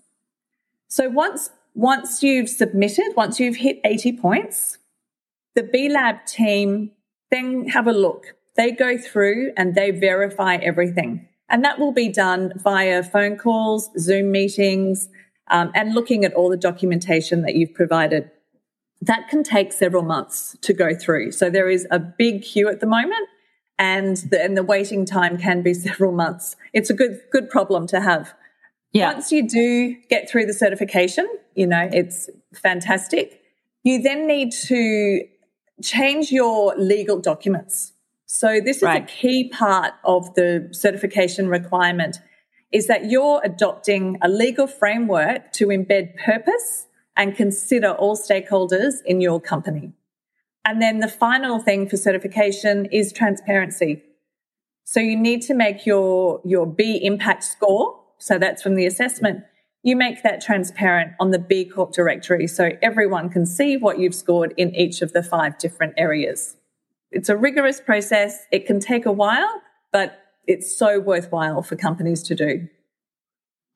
So 0.89 1.09
once, 1.09 1.51
once 1.75 2.23
you've 2.23 2.49
submitted, 2.49 3.13
once 3.17 3.39
you've 3.39 3.57
hit 3.57 3.81
80 3.85 4.17
points, 4.19 4.79
the 5.55 5.63
B 5.63 5.89
Lab 5.89 6.25
team 6.27 6.93
then 7.31 7.69
have 7.69 7.87
a 7.87 7.93
look. 7.93 8.35
They 8.57 8.71
go 8.71 8.97
through 8.97 9.53
and 9.57 9.75
they 9.75 9.91
verify 9.91 10.57
everything. 10.57 11.29
And 11.49 11.65
that 11.65 11.79
will 11.79 11.93
be 11.93 12.09
done 12.09 12.53
via 12.57 13.03
phone 13.03 13.37
calls, 13.37 13.91
Zoom 13.99 14.31
meetings, 14.33 15.09
um, 15.49 15.71
and 15.75 15.95
looking 15.95 16.25
at 16.25 16.33
all 16.35 16.49
the 16.49 16.57
documentation 16.57 17.43
that 17.43 17.55
you've 17.55 17.75
provided. 17.75 18.31
That 19.03 19.29
can 19.29 19.43
take 19.43 19.73
several 19.73 20.03
months 20.03 20.57
to 20.63 20.73
go 20.73 20.95
through. 20.95 21.33
So 21.33 21.51
there 21.51 21.69
is 21.69 21.87
a 21.91 21.99
big 21.99 22.43
queue 22.43 22.69
at 22.69 22.81
the 22.81 22.87
moment 22.87 23.29
and 23.79 24.17
the, 24.17 24.43
and 24.43 24.57
the 24.57 24.63
waiting 24.63 25.05
time 25.05 25.37
can 25.37 25.63
be 25.63 25.75
several 25.89 26.13
months. 26.13 26.57
It's 26.73 26.91
a 26.91 26.95
good 26.95 27.21
good 27.31 27.51
problem 27.51 27.87
to 27.89 28.01
have. 28.01 28.35
Yeah. 28.93 29.13
Once 29.13 29.33
you 29.33 29.49
do 29.49 29.97
get 30.09 30.31
through 30.31 30.47
the 30.47 30.55
certification, 30.55 31.27
you 31.55 31.67
know, 31.67 31.89
it's 31.93 32.31
fantastic. 32.55 33.41
You 33.83 34.01
then 34.01 34.29
need 34.29 34.53
to 34.67 35.27
change 35.83 36.31
your 36.31 36.75
legal 36.77 37.19
documents. 37.19 37.94
So 38.35 38.59
this 38.61 38.79
is 38.79 38.83
right. 38.83 39.05
a 39.05 39.07
key 39.07 39.49
part 39.49 39.95
of 40.03 40.35
the 40.35 40.69
certification 40.73 41.47
requirement 41.47 42.19
is 42.73 42.89
that 42.89 43.09
you're 43.09 43.41
adopting 43.45 44.19
a 44.23 44.29
legal 44.29 44.67
framework 44.67 45.53
to 45.53 45.69
embed 45.69 46.17
purpose 46.17 46.89
and 47.17 47.37
consider 47.37 47.93
all 47.93 48.17
stakeholders 48.17 48.95
in 49.07 49.21
your 49.21 49.41
company. 49.41 49.93
And 50.65 50.83
then 50.83 50.99
the 50.99 51.07
final 51.07 51.61
thing 51.61 51.89
for 51.89 51.97
certification 51.97 52.87
is 52.87 53.13
transparency. 53.13 54.03
So 54.83 54.99
you 54.99 55.17
need 55.17 55.43
to 55.43 55.55
make 55.55 55.87
your, 55.87 56.41
your 56.45 56.67
B 56.67 56.99
impact 57.05 57.45
score. 57.45 58.01
So 58.19 58.41
that's 58.41 58.65
from 58.65 58.75
the 58.75 58.85
assessment. 58.85 59.45
You 59.85 59.95
make 59.95 60.25
that 60.25 60.41
transparent 60.41 61.13
on 61.21 61.31
the 61.31 61.39
B 61.39 61.65
Corp 61.65 61.93
directory 61.93 62.49
so 62.49 62.71
everyone 62.83 63.31
can 63.31 63.47
see 63.47 63.77
what 63.77 64.01
you've 64.01 64.13
scored 64.13 64.55
in 64.57 64.75
each 64.75 65.03
of 65.03 65.13
the 65.13 65.23
five 65.23 65.57
different 65.57 65.95
areas. 65.97 66.57
It's 67.15 67.29
a 67.29 67.37
rigorous 67.37 67.81
process. 67.81 68.45
It 68.51 68.67
can 68.67 68.81
take 68.81 69.07
a 69.07 69.13
while, 69.13 69.63
but 69.93 70.19
it's 70.47 70.77
so 70.77 71.01
worthwhile 71.01 71.63
for 71.63 71.77
companies 71.77 72.23
to 72.25 72.35
do. 72.35 72.69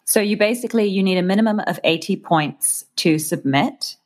So 0.05 0.21
you 0.21 0.37
basically 0.37 0.87
you 0.87 1.03
need 1.03 1.19
a 1.19 1.23
minimum 1.23 1.61
of 1.61 1.79
80 1.85 2.17
points 2.17 2.85
to 2.97 3.19
submit 3.19 3.97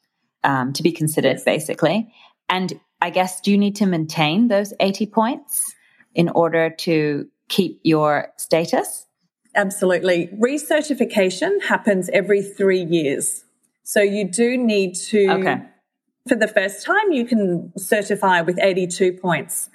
um, 0.45 0.73
to 0.75 0.83
be 0.83 0.93
considered, 0.93 1.35
yes. 1.35 1.45
basically. 1.45 2.13
And 2.49 2.79
I 3.01 3.11
guess, 3.11 3.41
do 3.41 3.51
you 3.51 3.59
need 3.59 3.77
to 3.77 3.87
maintain 3.87 4.49
those 4.49 4.75
80 4.79 5.07
points 5.07 5.75
in 6.15 6.29
order 6.29 6.71
to 6.71 7.29
keep 7.49 7.81
your 7.83 8.33
status? 8.37 9.07
Absolutely. 9.55 10.29
Recertification 10.29 11.63
happens 11.63 12.11
every 12.13 12.43
three 12.43 12.83
years. 12.83 13.45
So 13.83 14.03
you 14.03 14.29
do 14.29 14.57
need 14.57 14.95
to, 14.95 15.29
okay. 15.31 15.63
For 16.29 16.37
the 16.37 16.49
first 16.49 16.85
time, 16.85 17.13
you 17.13 17.25
can 17.25 17.73
certify 17.77 18.41
with 18.43 18.59
82 18.61 19.15
points. 19.15 19.71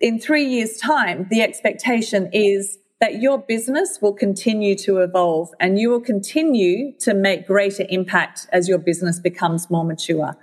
In 0.00 0.18
three 0.18 0.44
years' 0.44 0.78
time, 0.78 1.26
the 1.30 1.42
expectation 1.42 2.30
is 2.32 2.78
that 3.00 3.20
your 3.20 3.38
business 3.38 3.98
will 4.00 4.14
continue 4.14 4.74
to 4.74 4.98
evolve 4.98 5.50
and 5.60 5.78
you 5.78 5.90
will 5.90 6.00
continue 6.00 6.92
to 7.00 7.12
make 7.12 7.46
greater 7.46 7.84
impact 7.90 8.46
as 8.52 8.68
your 8.68 8.78
business 8.78 9.20
becomes 9.20 9.70
more 9.70 9.84
mature. 9.84 10.36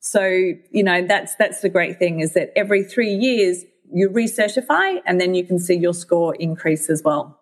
So, 0.00 0.24
you 0.24 0.82
know, 0.82 1.06
that's, 1.06 1.34
that's 1.34 1.60
the 1.60 1.68
great 1.68 1.98
thing 1.98 2.20
is 2.20 2.32
that 2.32 2.52
every 2.56 2.82
three 2.82 3.12
years 3.12 3.64
you 3.92 4.08
recertify 4.08 5.00
and 5.04 5.20
then 5.20 5.34
you 5.34 5.44
can 5.44 5.58
see 5.58 5.74
your 5.74 5.92
score 5.92 6.34
increase 6.36 6.88
as 6.88 7.02
well. 7.04 7.38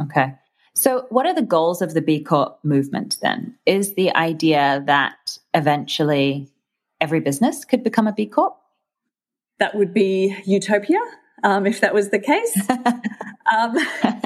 Okay. 0.00 0.34
So, 0.76 1.06
what 1.08 1.26
are 1.26 1.34
the 1.34 1.42
goals 1.42 1.82
of 1.82 1.94
the 1.94 2.02
B 2.02 2.22
Corp 2.22 2.58
movement 2.62 3.16
then? 3.20 3.56
Is 3.66 3.94
the 3.94 4.14
idea 4.14 4.82
that 4.86 5.38
eventually 5.54 6.48
every 7.00 7.20
business 7.20 7.64
could 7.64 7.82
become 7.82 8.06
a 8.06 8.12
B 8.12 8.26
Corp? 8.26 8.56
that 9.58 9.74
would 9.74 9.94
be 9.94 10.36
utopia 10.44 11.00
um, 11.44 11.66
if 11.66 11.80
that 11.80 11.94
was 11.94 12.10
the 12.10 12.18
case. 12.18 12.58
um, 12.70 13.76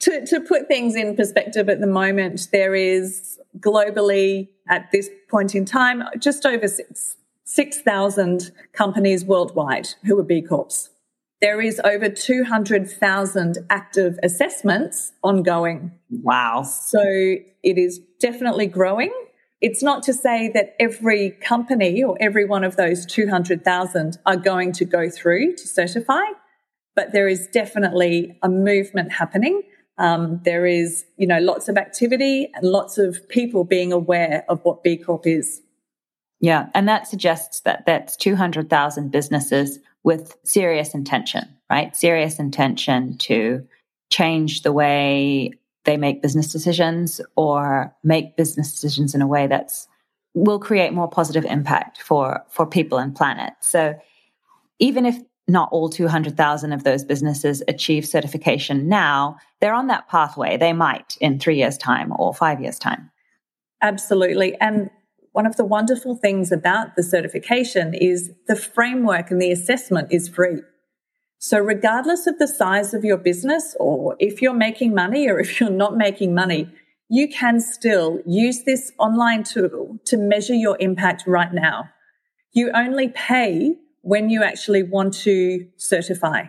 to, 0.00 0.26
to 0.26 0.40
put 0.40 0.68
things 0.68 0.96
in 0.96 1.16
perspective 1.16 1.68
at 1.68 1.80
the 1.80 1.86
moment, 1.86 2.48
there 2.52 2.74
is 2.74 3.38
globally 3.58 4.48
at 4.68 4.90
this 4.92 5.08
point 5.30 5.54
in 5.54 5.64
time 5.64 6.02
just 6.18 6.44
over 6.44 6.66
6,000 7.44 8.52
companies 8.72 9.24
worldwide 9.24 9.88
who 10.04 10.18
are 10.18 10.24
B 10.24 10.42
Corps. 10.42 10.90
There 11.44 11.60
is 11.60 11.78
over 11.84 12.08
200,000 12.08 13.58
active 13.68 14.18
assessments 14.22 15.12
ongoing. 15.22 15.92
Wow. 16.08 16.62
So 16.62 17.02
it 17.02 17.76
is 17.76 18.00
definitely 18.18 18.66
growing. 18.66 19.12
It's 19.60 19.82
not 19.82 20.02
to 20.04 20.14
say 20.14 20.50
that 20.54 20.74
every 20.80 21.32
company 21.42 22.02
or 22.02 22.16
every 22.18 22.46
one 22.46 22.64
of 22.64 22.76
those 22.76 23.04
200,000 23.04 24.16
are 24.24 24.36
going 24.38 24.72
to 24.72 24.86
go 24.86 25.10
through 25.10 25.56
to 25.56 25.68
certify, 25.68 26.22
but 26.96 27.12
there 27.12 27.28
is 27.28 27.46
definitely 27.48 28.38
a 28.42 28.48
movement 28.48 29.12
happening. 29.12 29.60
Um, 29.98 30.40
there 30.46 30.64
is, 30.64 31.04
you 31.18 31.26
know, 31.26 31.40
lots 31.40 31.68
of 31.68 31.76
activity 31.76 32.50
and 32.54 32.64
lots 32.66 32.96
of 32.96 33.28
people 33.28 33.64
being 33.64 33.92
aware 33.92 34.46
of 34.48 34.60
what 34.62 34.82
B 34.82 34.96
Corp 34.96 35.26
is. 35.26 35.60
Yeah, 36.40 36.70
and 36.74 36.88
that 36.88 37.06
suggests 37.06 37.60
that 37.60 37.84
that's 37.84 38.16
200,000 38.16 39.10
businesses 39.10 39.78
with 40.04 40.36
serious 40.44 40.94
intention, 40.94 41.48
right? 41.68 41.96
Serious 41.96 42.38
intention 42.38 43.18
to 43.18 43.66
change 44.10 44.62
the 44.62 44.72
way 44.72 45.50
they 45.84 45.96
make 45.96 46.22
business 46.22 46.52
decisions 46.52 47.20
or 47.36 47.94
make 48.04 48.36
business 48.36 48.70
decisions 48.72 49.14
in 49.14 49.22
a 49.22 49.26
way 49.26 49.46
that's 49.46 49.88
will 50.34 50.58
create 50.58 50.92
more 50.92 51.08
positive 51.08 51.44
impact 51.44 52.00
for 52.00 52.42
for 52.48 52.66
people 52.66 52.98
and 52.98 53.14
planet. 53.16 53.52
So 53.60 53.94
even 54.78 55.06
if 55.06 55.16
not 55.46 55.68
all 55.72 55.88
200,000 55.90 56.72
of 56.72 56.84
those 56.84 57.04
businesses 57.04 57.62
achieve 57.68 58.06
certification 58.06 58.88
now, 58.88 59.36
they're 59.60 59.74
on 59.74 59.88
that 59.88 60.08
pathway. 60.08 60.56
They 60.56 60.72
might 60.72 61.16
in 61.20 61.38
3 61.38 61.56
years 61.56 61.76
time 61.76 62.12
or 62.18 62.34
5 62.34 62.60
years 62.60 62.78
time. 62.78 63.10
Absolutely. 63.82 64.58
And 64.60 64.90
one 65.34 65.46
of 65.46 65.56
the 65.56 65.64
wonderful 65.64 66.14
things 66.14 66.52
about 66.52 66.94
the 66.94 67.02
certification 67.02 67.92
is 67.92 68.30
the 68.46 68.54
framework 68.54 69.32
and 69.32 69.42
the 69.42 69.50
assessment 69.50 70.06
is 70.12 70.28
free. 70.28 70.62
So 71.38 71.58
regardless 71.58 72.28
of 72.28 72.38
the 72.38 72.46
size 72.46 72.94
of 72.94 73.04
your 73.04 73.16
business 73.16 73.76
or 73.80 74.14
if 74.20 74.40
you're 74.40 74.54
making 74.54 74.94
money 74.94 75.28
or 75.28 75.40
if 75.40 75.58
you're 75.58 75.70
not 75.70 75.96
making 75.96 76.36
money, 76.36 76.70
you 77.08 77.26
can 77.26 77.58
still 77.58 78.20
use 78.24 78.62
this 78.62 78.92
online 78.96 79.42
tool 79.42 79.98
to 80.04 80.16
measure 80.16 80.54
your 80.54 80.76
impact 80.78 81.24
right 81.26 81.52
now. 81.52 81.90
You 82.52 82.70
only 82.72 83.08
pay 83.08 83.74
when 84.02 84.30
you 84.30 84.44
actually 84.44 84.84
want 84.84 85.14
to 85.24 85.66
certify. 85.76 86.44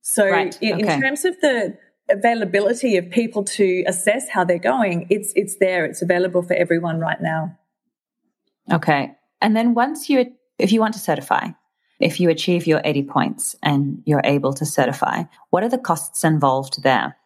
So 0.00 0.26
right. 0.26 0.56
in, 0.62 0.80
okay. 0.80 0.94
in 0.94 1.00
terms 1.02 1.26
of 1.26 1.38
the 1.42 1.76
availability 2.08 2.96
of 2.96 3.10
people 3.10 3.44
to 3.44 3.84
assess 3.86 4.30
how 4.30 4.42
they're 4.42 4.58
going, 4.58 5.06
it's 5.10 5.34
it's 5.36 5.56
there. 5.58 5.84
It's 5.84 6.00
available 6.00 6.42
for 6.42 6.54
everyone 6.54 6.98
right 6.98 7.20
now. 7.20 7.58
Okay. 8.72 9.16
And 9.40 9.56
then 9.56 9.74
once 9.74 10.08
you 10.08 10.32
if 10.58 10.72
you 10.72 10.80
want 10.80 10.94
to 10.94 11.00
certify, 11.00 11.50
if 12.00 12.20
you 12.20 12.30
achieve 12.30 12.66
your 12.66 12.80
80 12.84 13.02
points 13.04 13.56
and 13.62 14.02
you're 14.04 14.22
able 14.24 14.52
to 14.54 14.64
certify, 14.64 15.24
what 15.50 15.62
are 15.62 15.68
the 15.68 15.78
costs 15.78 16.24
involved 16.24 16.82
there? 16.82 17.16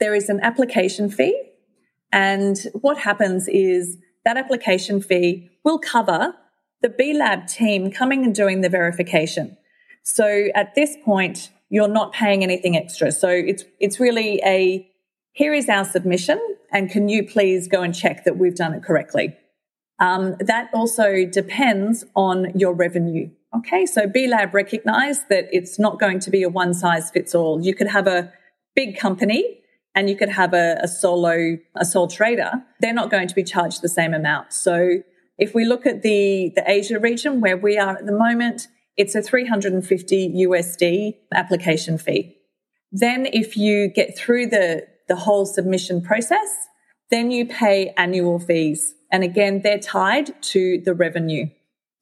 There 0.00 0.14
is 0.14 0.28
an 0.28 0.40
application 0.42 1.10
fee. 1.10 1.42
And 2.12 2.58
what 2.72 2.98
happens 2.98 3.48
is 3.48 3.98
that 4.24 4.36
application 4.36 5.02
fee 5.02 5.50
will 5.64 5.78
cover 5.78 6.34
the 6.80 6.88
B 6.88 7.12
Lab 7.12 7.46
team 7.46 7.90
coming 7.90 8.24
and 8.24 8.34
doing 8.34 8.60
the 8.60 8.68
verification. 8.68 9.56
So 10.02 10.48
at 10.54 10.74
this 10.74 10.96
point, 11.04 11.50
you're 11.68 11.88
not 11.88 12.12
paying 12.12 12.42
anything 12.42 12.76
extra. 12.76 13.12
So 13.12 13.28
it's, 13.28 13.64
it's 13.78 14.00
really 14.00 14.40
a, 14.44 14.88
here 15.32 15.52
is 15.52 15.68
our 15.68 15.84
submission 15.84 16.40
and 16.72 16.90
can 16.90 17.08
you 17.08 17.26
please 17.26 17.68
go 17.68 17.82
and 17.82 17.94
check 17.94 18.24
that 18.24 18.38
we've 18.38 18.54
done 18.54 18.72
it 18.72 18.82
correctly? 18.82 19.36
Um, 20.00 20.36
that 20.40 20.70
also 20.72 21.26
depends 21.26 22.04
on 22.14 22.52
your 22.54 22.72
revenue. 22.72 23.30
Okay, 23.56 23.86
so 23.86 24.06
B 24.06 24.26
Lab 24.26 24.54
recognize 24.54 25.24
that 25.28 25.48
it's 25.50 25.78
not 25.78 25.98
going 25.98 26.20
to 26.20 26.30
be 26.30 26.42
a 26.42 26.48
one 26.48 26.74
size 26.74 27.10
fits 27.10 27.34
all. 27.34 27.60
You 27.60 27.74
could 27.74 27.88
have 27.88 28.06
a 28.06 28.32
big 28.76 28.98
company 28.98 29.60
and 29.94 30.08
you 30.08 30.16
could 30.16 30.28
have 30.28 30.54
a, 30.54 30.78
a, 30.82 30.88
solo, 30.88 31.56
a 31.74 31.84
sole 31.84 32.08
trader. 32.08 32.52
They're 32.80 32.92
not 32.92 33.10
going 33.10 33.26
to 33.26 33.34
be 33.34 33.42
charged 33.42 33.82
the 33.82 33.88
same 33.88 34.14
amount. 34.14 34.52
So 34.52 35.02
if 35.38 35.54
we 35.54 35.64
look 35.64 35.86
at 35.86 36.02
the, 36.02 36.52
the 36.54 36.62
Asia 36.70 37.00
region 37.00 37.40
where 37.40 37.56
we 37.56 37.78
are 37.78 37.96
at 37.96 38.06
the 38.06 38.12
moment, 38.12 38.68
it's 38.96 39.14
a 39.14 39.22
350 39.22 40.44
USD 40.46 41.14
application 41.34 41.98
fee. 41.98 42.36
Then 42.92 43.26
if 43.26 43.56
you 43.56 43.88
get 43.88 44.16
through 44.16 44.48
the, 44.48 44.86
the 45.08 45.16
whole 45.16 45.46
submission 45.46 46.02
process, 46.02 46.68
then 47.10 47.30
you 47.30 47.46
pay 47.46 47.94
annual 47.96 48.38
fees. 48.38 48.94
And 49.10 49.24
again, 49.24 49.62
they're 49.62 49.78
tied 49.78 50.40
to 50.42 50.80
the 50.84 50.94
revenue. 50.94 51.46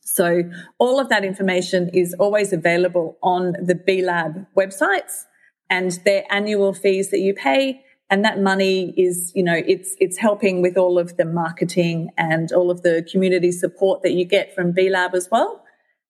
So 0.00 0.42
all 0.78 1.00
of 1.00 1.08
that 1.08 1.25
information 1.25 1.88
is 1.90 2.14
always 2.18 2.52
available 2.52 3.18
on 3.22 3.54
the 3.60 3.75
B 3.75 4.02
Lab 4.02 4.46
websites 4.56 5.25
and 5.68 5.92
their 6.04 6.25
annual 6.30 6.72
fees 6.72 7.10
that 7.10 7.18
you 7.18 7.34
pay. 7.34 7.82
And 8.08 8.25
that 8.25 8.40
money 8.40 8.94
is, 8.96 9.32
you 9.34 9.42
know, 9.42 9.60
it's, 9.66 9.96
it's 9.98 10.16
helping 10.16 10.62
with 10.62 10.76
all 10.78 10.96
of 10.96 11.16
the 11.16 11.25
marketing 11.25 12.10
and 12.16 12.52
all 12.52 12.70
of 12.70 12.82
the 12.82 13.04
community 13.10 13.50
support 13.50 14.02
that 14.02 14.12
you 14.12 14.25
get 14.25 14.54
from 14.54 14.70
B 14.70 14.88
Lab 14.88 15.14
as 15.14 15.28
well. 15.30 15.64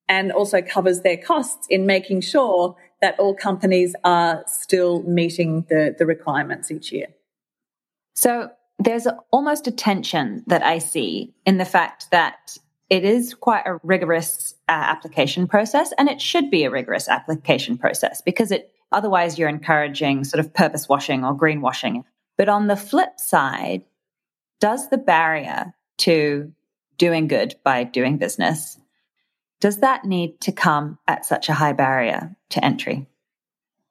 And 0.08 0.30
also 0.30 0.60
covers 0.60 1.00
their 1.00 1.16
costs 1.16 1.66
in 1.70 1.86
making 1.86 2.20
sure 2.20 2.76
that 3.00 3.18
all 3.18 3.34
companies 3.34 3.96
are 4.04 4.44
still 4.46 5.02
meeting 5.02 5.66
the, 5.68 5.94
the 5.98 6.06
requirements 6.06 6.70
each 6.70 6.92
year. 6.92 7.08
So 8.14 8.50
there's 8.78 9.06
almost 9.30 9.66
a 9.66 9.73
tension 9.73 10.45
that 10.47 10.62
I 10.62 10.78
see 10.78 11.35
in 11.45 11.59
the 11.59 11.64
fact 11.64 12.11
that 12.11 12.56
it 12.88 13.04
is 13.04 13.35
quite 13.35 13.66
a 13.66 13.78
rigorous 13.83 14.54
uh, 14.68 14.73
application 14.73 15.49
process 15.49 15.92
and 15.99 16.09
it 16.09 16.21
should 16.21 16.50
be 16.50 16.64
a 16.64 16.71
rigorous 16.71 17.09
application 17.09 17.78
process 17.78 18.23
because 18.23 18.50
it 18.50 18.73
otherwise 18.92 19.38
you're 19.38 19.49
encouraging 19.49 20.25
sort 20.25 20.45
of 20.45 20.54
purpose 20.54 20.88
washing 20.88 21.25
or 21.25 21.37
greenwashing 21.37 22.04
but 22.37 22.49
on 22.49 22.66
the 22.66 22.76
flip 22.76 23.18
side 23.18 23.83
does 24.61 24.88
the 24.90 24.99
barrier 24.99 25.75
to 25.99 26.52
doing 26.99 27.26
good 27.26 27.56
by 27.64 27.83
doing 27.83 28.18
business 28.18 28.78
does 29.61 29.78
that 29.78 30.04
need 30.04 30.40
to 30.42 30.52
come 30.52 30.99
at 31.09 31.25
such 31.25 31.49
a 31.49 31.54
high 31.54 31.73
barrier 31.73 32.37
to 32.50 32.64
entry? 32.64 33.06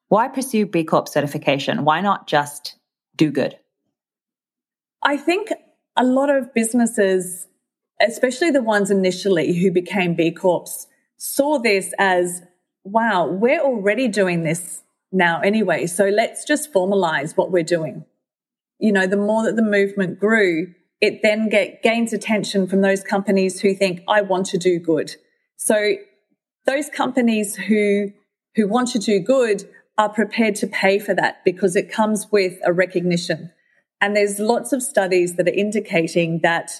Why 0.09 0.27
pursue 0.27 0.65
b 0.65 0.83
corp 0.83 1.07
certification? 1.07 1.85
Why 1.85 2.01
not 2.01 2.27
just 2.27 2.77
do 3.15 3.31
good 3.31 3.57
i 5.05 5.15
think 5.15 5.53
a 5.95 6.03
lot 6.03 6.29
of 6.29 6.53
businesses 6.53 7.47
especially 8.01 8.51
the 8.51 8.61
ones 8.61 8.91
initially 8.91 9.57
who 9.57 9.71
became 9.71 10.15
B 10.15 10.31
Corps, 10.31 10.87
saw 11.17 11.59
this 11.59 11.93
as, 11.97 12.41
wow, 12.83 13.27
we're 13.27 13.61
already 13.61 14.07
doing 14.07 14.43
this 14.43 14.83
now 15.11 15.39
anyway. 15.41 15.87
So 15.87 16.05
let's 16.09 16.43
just 16.43 16.73
formalize 16.73 17.37
what 17.37 17.51
we're 17.51 17.63
doing. 17.63 18.05
You 18.79 18.91
know, 18.91 19.07
the 19.07 19.17
more 19.17 19.43
that 19.43 19.55
the 19.55 19.63
movement 19.63 20.19
grew, 20.19 20.73
it 20.99 21.21
then 21.23 21.49
get, 21.49 21.81
gains 21.81 22.11
attention 22.11 22.67
from 22.67 22.81
those 22.81 23.01
companies 23.03 23.61
who 23.61 23.73
think, 23.73 24.01
I 24.07 24.21
want 24.21 24.47
to 24.47 24.57
do 24.57 24.79
good. 24.79 25.15
So 25.55 25.95
those 26.65 26.89
companies 26.89 27.55
who, 27.55 28.11
who 28.55 28.67
want 28.67 28.89
to 28.89 28.99
do 28.99 29.19
good 29.19 29.63
are 29.97 30.09
prepared 30.09 30.55
to 30.55 30.67
pay 30.67 30.99
for 30.99 31.13
that 31.13 31.45
because 31.45 31.77
it 31.77 31.89
comes 31.89 32.27
with 32.31 32.59
a 32.65 32.73
recognition. 32.73 33.51
And 34.05 34.15
there's 34.15 34.37
lots 34.37 34.71
of 34.71 34.83
studies 34.83 35.33
that 35.33 35.47
are 35.47 35.59
indicating 35.65 36.41
that 36.43 36.79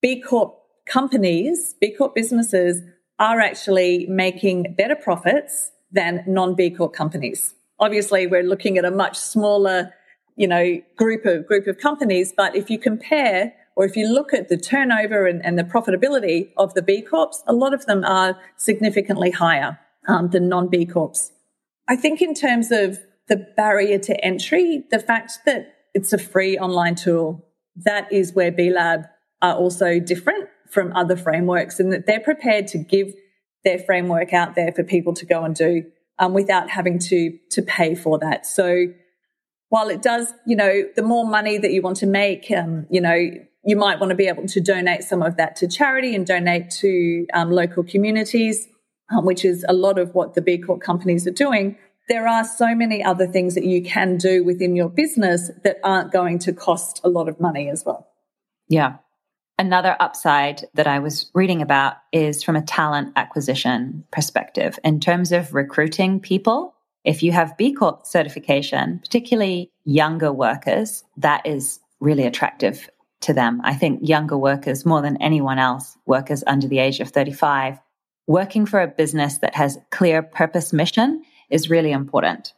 B 0.00 0.20
Corp 0.20 0.56
companies, 0.86 1.74
B 1.80 1.92
Corp 1.92 2.14
businesses 2.14 2.80
are 3.18 3.40
actually 3.40 4.06
making 4.06 4.76
better 4.78 4.94
profits 4.94 5.72
than 5.90 6.22
non 6.28 6.54
B 6.54 6.70
Corp 6.70 6.92
companies. 6.92 7.54
Obviously, 7.80 8.28
we're 8.28 8.44
looking 8.44 8.78
at 8.78 8.84
a 8.84 8.92
much 8.92 9.18
smaller, 9.18 9.92
you 10.36 10.46
know, 10.46 10.80
group 10.94 11.26
of 11.26 11.44
group 11.44 11.66
of 11.66 11.78
companies. 11.78 12.32
But 12.36 12.54
if 12.54 12.70
you 12.70 12.78
compare 12.78 13.52
or 13.74 13.84
if 13.84 13.96
you 13.96 14.06
look 14.06 14.32
at 14.32 14.48
the 14.48 14.56
turnover 14.56 15.26
and, 15.26 15.44
and 15.44 15.58
the 15.58 15.64
profitability 15.64 16.52
of 16.56 16.74
the 16.74 16.82
B 16.82 17.02
Corps, 17.02 17.42
a 17.48 17.52
lot 17.52 17.74
of 17.74 17.86
them 17.86 18.04
are 18.04 18.38
significantly 18.58 19.32
higher 19.32 19.76
um, 20.06 20.30
than 20.30 20.48
non 20.48 20.68
B 20.68 20.86
Corps. 20.86 21.32
I 21.88 21.96
think 21.96 22.22
in 22.22 22.32
terms 22.32 22.70
of 22.70 23.00
the 23.26 23.44
barrier 23.56 23.98
to 23.98 24.24
entry, 24.24 24.84
the 24.92 25.00
fact 25.00 25.40
that 25.46 25.74
it's 25.94 26.12
a 26.12 26.18
free 26.18 26.58
online 26.58 26.94
tool, 26.94 27.46
that 27.76 28.12
is 28.12 28.32
where 28.34 28.52
B 28.52 28.70
Lab 28.70 29.06
are 29.42 29.54
also 29.54 29.98
different 29.98 30.48
from 30.70 30.92
other 30.94 31.16
frameworks 31.16 31.80
and 31.80 31.92
that 31.92 32.06
they're 32.06 32.20
prepared 32.20 32.66
to 32.68 32.78
give 32.78 33.12
their 33.64 33.78
framework 33.78 34.32
out 34.32 34.54
there 34.54 34.72
for 34.72 34.84
people 34.84 35.14
to 35.14 35.26
go 35.26 35.44
and 35.44 35.54
do 35.54 35.84
um, 36.18 36.32
without 36.34 36.70
having 36.70 36.98
to 36.98 37.38
to 37.50 37.62
pay 37.62 37.94
for 37.94 38.18
that. 38.18 38.46
So 38.46 38.86
while 39.68 39.88
it 39.88 40.02
does, 40.02 40.32
you 40.46 40.56
know, 40.56 40.82
the 40.96 41.02
more 41.02 41.26
money 41.26 41.58
that 41.58 41.72
you 41.72 41.82
want 41.82 41.98
to 41.98 42.06
make, 42.06 42.50
um, 42.50 42.86
you 42.90 43.00
know, 43.00 43.18
you 43.64 43.76
might 43.76 44.00
want 44.00 44.10
to 44.10 44.16
be 44.16 44.28
able 44.28 44.46
to 44.46 44.60
donate 44.60 45.02
some 45.02 45.22
of 45.22 45.36
that 45.36 45.56
to 45.56 45.68
charity 45.68 46.14
and 46.14 46.26
donate 46.26 46.70
to 46.70 47.26
um, 47.34 47.50
local 47.50 47.84
communities. 47.84 48.68
um, 49.10 49.24
which 49.24 49.44
is 49.44 49.64
a 49.68 49.72
lot 49.72 49.98
of 49.98 50.14
what 50.14 50.34
the 50.34 50.42
B 50.42 50.58
Corp 50.58 50.80
companies 50.80 51.26
are 51.26 51.32
doing, 51.32 51.76
there 52.10 52.26
are 52.26 52.44
so 52.44 52.74
many 52.74 53.04
other 53.04 53.28
things 53.28 53.54
that 53.54 53.64
you 53.64 53.82
can 53.82 54.18
do 54.18 54.42
within 54.42 54.74
your 54.74 54.88
business 54.88 55.48
that 55.62 55.78
aren't 55.84 56.10
going 56.10 56.40
to 56.40 56.52
cost 56.52 57.00
a 57.04 57.08
lot 57.08 57.28
of 57.28 57.40
money 57.40 57.70
as 57.70 57.84
well. 57.86 58.08
Yeah. 58.68 58.96
Another 59.60 59.96
upside 60.00 60.64
that 60.74 60.88
I 60.88 60.98
was 60.98 61.30
reading 61.34 61.62
about 61.62 61.94
is 62.12 62.42
from 62.42 62.56
a 62.56 62.62
talent 62.62 63.12
acquisition 63.14 64.04
perspective. 64.10 64.76
In 64.82 64.98
terms 64.98 65.30
of 65.30 65.54
recruiting 65.54 66.18
people, 66.18 66.74
if 67.04 67.22
you 67.22 67.30
have 67.30 67.56
B 67.56 67.72
Corp 67.72 68.04
certification, 68.04 68.98
particularly 68.98 69.70
younger 69.84 70.32
workers, 70.32 71.04
that 71.18 71.46
is 71.46 71.78
really 72.00 72.26
attractive 72.26 72.90
to 73.20 73.32
them. 73.32 73.60
I 73.62 73.74
think 73.74 74.00
younger 74.02 74.36
workers, 74.36 74.84
more 74.84 75.00
than 75.00 75.22
anyone 75.22 75.60
else, 75.60 75.96
workers 76.06 76.42
under 76.44 76.66
the 76.66 76.80
age 76.80 76.98
of 76.98 77.10
35, 77.10 77.78
working 78.26 78.66
for 78.66 78.80
a 78.80 78.88
business 78.88 79.38
that 79.38 79.54
has 79.54 79.78
clear 79.90 80.22
purpose 80.22 80.72
mission 80.72 81.22
is 81.50 81.70
really 81.70 81.92
important. 81.92 82.54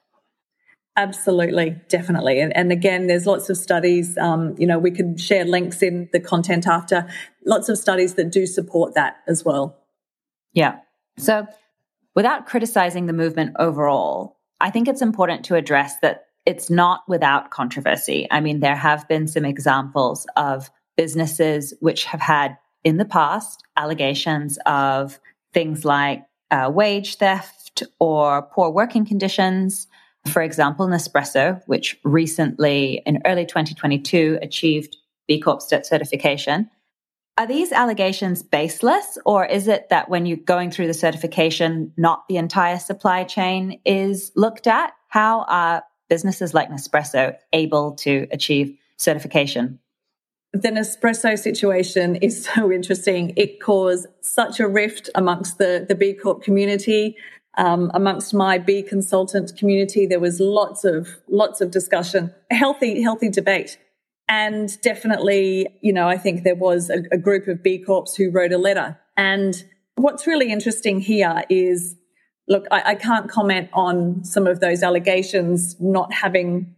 Absolutely, 0.97 1.77
definitely. 1.89 2.41
And, 2.41 2.55
and 2.55 2.71
again, 2.71 3.07
there's 3.07 3.27
lots 3.27 3.49
of 3.49 3.57
studies, 3.57 4.19
um, 4.19 4.55
you 4.59 4.67
know, 4.67 4.79
we 4.79 4.91
could 4.91 5.19
share 5.19 5.45
links 5.47 5.83
in 5.83 6.11
the 6.13 6.21
content 6.21 6.67
after, 6.67 7.09
lots 7.47 7.71
of 7.71 7.79
studies 7.79 8.15
that 8.15 8.31
do 8.31 8.47
support 8.47 8.95
that 8.95 9.17
as 9.27 9.43
well. 9.43 9.79
Yeah. 10.53 10.81
So 11.17 11.47
without 12.15 12.47
criticizing 12.47 13.07
the 13.07 13.15
movement 13.15 13.57
overall, 13.59 14.37
I 14.61 14.71
think 14.71 14.87
it's 14.87 15.03
important 15.03 15.47
to 15.47 15.55
address 15.55 15.97
that 16.03 16.27
it's 16.45 16.69
not 16.69 17.03
without 17.09 17.51
controversy. 17.51 18.27
I 18.31 18.41
mean, 18.41 18.61
there 18.61 18.77
have 18.77 19.09
been 19.09 19.29
some 19.29 19.45
examples 19.45 20.27
of 20.37 20.71
businesses 20.97 21.73
which 21.81 22.05
have 22.05 22.21
had 22.21 22.59
in 22.85 22.99
the 22.99 23.05
past 23.05 23.63
allegations 23.77 24.59
of 24.67 25.19
things 25.55 25.85
like 25.85 26.25
uh, 26.51 26.71
wage 26.73 27.17
theft 27.17 27.62
or 27.99 28.43
poor 28.43 28.71
working 28.71 29.07
conditions. 29.07 29.87
For 30.29 30.43
example, 30.43 30.87
Nespresso, 30.87 31.63
which 31.67 31.99
recently 32.05 33.03
in 33.07 33.21
early 33.25 33.47
2022 33.47 34.39
achieved 34.43 34.97
B 35.27 35.41
Corp 35.41 35.63
certification. 35.63 36.71
Are 37.39 37.47
these 37.47 37.73
allegations 37.73 38.43
baseless, 38.43 39.17
or 39.25 39.47
is 39.47 39.67
it 39.67 39.89
that 39.89 40.11
when 40.11 40.27
you're 40.27 40.37
going 40.37 40.71
through 40.71 40.87
the 40.87 40.95
certification, 40.95 41.93
not 41.97 42.29
the 42.29 42.37
entire 42.37 42.79
supply 42.79 43.25
chain 43.25 43.81
is 43.87 44.33
looked 44.37 44.67
at? 44.67 44.93
How 45.09 45.45
are 45.49 45.83
businesses 46.11 46.53
like 46.53 46.69
Nespresso 46.69 47.35
able 47.55 47.93
to 47.93 48.27
achieve 48.31 48.77
certification? 48.99 49.79
The 50.53 50.69
Nespresso 50.69 51.39
situation 51.39 52.17
is 52.17 52.45
so 52.55 52.71
interesting. 52.71 53.33
It 53.37 53.61
caused 53.61 54.07
such 54.21 54.61
a 54.61 54.69
rift 54.69 55.09
amongst 55.15 55.57
the, 55.57 55.87
the 55.89 55.95
B 55.95 56.13
Corp 56.13 56.43
community. 56.43 57.17
Um, 57.59 57.91
amongst 57.93 58.33
my 58.33 58.59
B 58.59 58.83
consultant 58.83 59.57
community, 59.59 60.07
there 60.07 60.21
was 60.21 60.41
lots 60.41 60.85
of 60.85 61.09
lots 61.29 61.61
of 61.61 61.71
discussion, 61.71 62.35
healthy 62.51 63.03
healthy 63.03 63.29
debate, 63.29 63.79
and 64.29 64.81
definitely, 64.81 65.69
you 65.83 65.93
know, 65.93 66.09
I 66.09 66.17
think 66.17 66.45
there 66.45 66.55
was 66.55 66.89
a, 66.89 67.03
a 67.13 67.19
group 67.19 67.49
of 67.49 67.63
B 67.63 67.79
Corps 67.79 68.15
who 68.17 68.31
wrote 68.31 68.53
a 68.53 68.59
letter. 68.59 68.99
And 69.17 69.55
what's 69.97 70.27
really 70.27 70.51
interesting 70.51 71.01
here 71.01 71.45
is 71.51 71.97
look, 72.49 72.67
I, 72.71 72.83
I 72.93 72.95
can't 72.95 73.31
comment 73.31 73.69
on 73.73 74.25
some 74.25 74.47
of 74.47 74.61
those 74.61 74.83
allegations, 74.83 75.77
not 75.81 76.13
having 76.13 76.75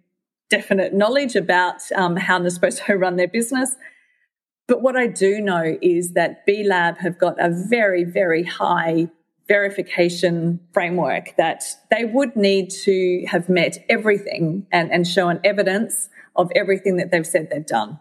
definite 0.50 0.94
knowledge 0.94 1.36
about 1.36 1.80
um, 1.94 2.16
how 2.16 2.38
Nespresso 2.38 2.98
run 2.98 3.16
their 3.16 3.28
business. 3.28 3.76
But 4.66 4.82
what 4.82 4.96
I 4.96 5.06
do 5.08 5.40
know 5.40 5.76
is 5.82 6.12
that 6.14 6.46
B 6.46 6.64
Lab 6.64 6.98
have 6.98 7.18
got 7.18 7.38
a 7.38 7.50
very, 7.50 8.04
very 8.04 8.44
high 8.44 9.10
verification 9.46 10.60
framework 10.72 11.36
that 11.36 11.64
they 11.90 12.04
would 12.04 12.34
need 12.36 12.70
to 12.70 13.24
have 13.28 13.48
met 13.48 13.84
everything 13.88 14.66
and, 14.72 14.90
and 14.90 15.06
shown 15.06 15.40
evidence 15.44 16.08
of 16.34 16.50
everything 16.54 16.96
that 16.96 17.10
they've 17.10 17.26
said 17.26 17.48
they've 17.50 17.66
done. 17.66 18.00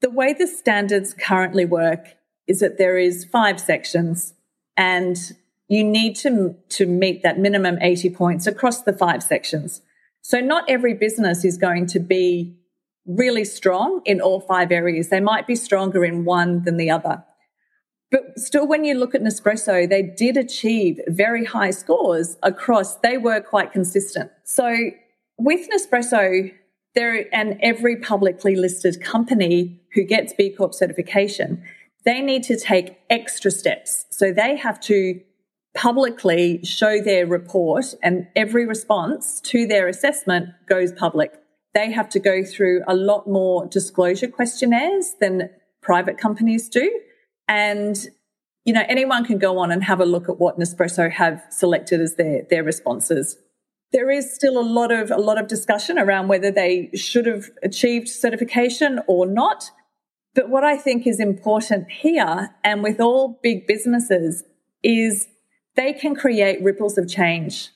The 0.00 0.10
way 0.10 0.32
the 0.32 0.46
standards 0.46 1.14
currently 1.14 1.64
work 1.64 2.16
is 2.46 2.60
that 2.60 2.78
there 2.78 2.98
is 2.98 3.24
five 3.24 3.58
sections 3.58 4.34
and 4.76 5.16
you 5.68 5.84
need 5.84 6.16
to, 6.16 6.56
to 6.70 6.86
meet 6.86 7.22
that 7.22 7.38
minimum 7.38 7.78
80 7.80 8.10
points 8.10 8.46
across 8.46 8.82
the 8.82 8.92
five 8.92 9.22
sections. 9.22 9.82
So 10.22 10.40
not 10.40 10.64
every 10.68 10.94
business 10.94 11.44
is 11.44 11.58
going 11.58 11.86
to 11.88 12.00
be 12.00 12.56
really 13.06 13.44
strong 13.44 14.02
in 14.04 14.20
all 14.20 14.40
five 14.40 14.70
areas. 14.70 15.08
They 15.08 15.20
might 15.20 15.46
be 15.46 15.56
stronger 15.56 16.04
in 16.04 16.24
one 16.24 16.62
than 16.64 16.76
the 16.76 16.90
other. 16.90 17.24
But 18.10 18.38
still, 18.38 18.66
when 18.66 18.84
you 18.84 18.94
look 18.94 19.14
at 19.14 19.22
Nespresso, 19.22 19.88
they 19.88 20.02
did 20.02 20.36
achieve 20.36 21.00
very 21.08 21.44
high 21.44 21.70
scores 21.70 22.36
across, 22.42 22.96
they 22.96 23.18
were 23.18 23.40
quite 23.40 23.72
consistent. 23.72 24.30
So 24.44 24.74
with 25.36 25.68
Nespresso, 25.68 26.52
there 26.94 27.26
and 27.34 27.58
every 27.62 27.96
publicly 27.96 28.56
listed 28.56 29.02
company 29.02 29.82
who 29.94 30.04
gets 30.04 30.32
B 30.32 30.50
Corp 30.50 30.72
certification, 30.74 31.62
they 32.04 32.22
need 32.22 32.44
to 32.44 32.58
take 32.58 32.98
extra 33.10 33.50
steps. 33.50 34.06
So 34.10 34.32
they 34.32 34.56
have 34.56 34.80
to 34.80 35.20
publicly 35.74 36.64
show 36.64 37.00
their 37.00 37.26
report 37.26 37.94
and 38.02 38.26
every 38.34 38.66
response 38.66 39.40
to 39.42 39.66
their 39.66 39.86
assessment 39.86 40.48
goes 40.66 40.92
public. 40.92 41.32
They 41.74 41.92
have 41.92 42.08
to 42.10 42.18
go 42.18 42.42
through 42.42 42.82
a 42.88 42.96
lot 42.96 43.28
more 43.28 43.66
disclosure 43.66 44.28
questionnaires 44.28 45.14
than 45.20 45.50
private 45.82 46.18
companies 46.18 46.68
do. 46.68 46.90
And, 47.48 47.96
you 48.64 48.72
know, 48.72 48.84
anyone 48.88 49.24
can 49.24 49.38
go 49.38 49.58
on 49.58 49.72
and 49.72 49.82
have 49.82 50.00
a 50.00 50.04
look 50.04 50.28
at 50.28 50.38
what 50.38 50.58
Nespresso 50.58 51.10
have 51.10 51.42
selected 51.50 52.00
as 52.00 52.16
their, 52.16 52.46
their 52.48 52.62
responses. 52.62 53.36
There 53.90 54.10
is 54.10 54.34
still 54.34 54.58
a 54.58 54.62
lot 54.62 54.92
of, 54.92 55.10
a 55.10 55.16
lot 55.16 55.38
of 55.38 55.48
discussion 55.48 55.98
around 55.98 56.28
whether 56.28 56.50
they 56.50 56.90
should 56.94 57.24
have 57.24 57.46
achieved 57.62 58.08
certification 58.08 59.00
or 59.08 59.24
not. 59.26 59.70
But 60.34 60.50
what 60.50 60.62
I 60.62 60.76
think 60.76 61.06
is 61.06 61.18
important 61.18 61.90
here 61.90 62.54
and 62.62 62.82
with 62.82 63.00
all 63.00 63.40
big 63.42 63.66
businesses 63.66 64.44
is 64.82 65.26
they 65.74 65.92
can 65.94 66.14
create 66.14 66.62
ripples 66.62 66.98
of 66.98 67.08
change. 67.08 67.70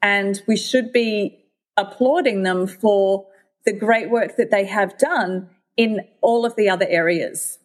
And 0.00 0.40
we 0.46 0.56
should 0.56 0.92
be 0.92 1.44
applauding 1.76 2.44
them 2.44 2.66
for 2.66 3.26
the 3.64 3.72
great 3.72 4.10
work 4.10 4.36
that 4.36 4.50
they 4.50 4.64
have 4.64 4.96
done 4.96 5.50
in 5.76 6.00
all 6.20 6.46
of 6.46 6.56
the 6.56 6.68
other 6.68 6.86
areas. 6.88 7.58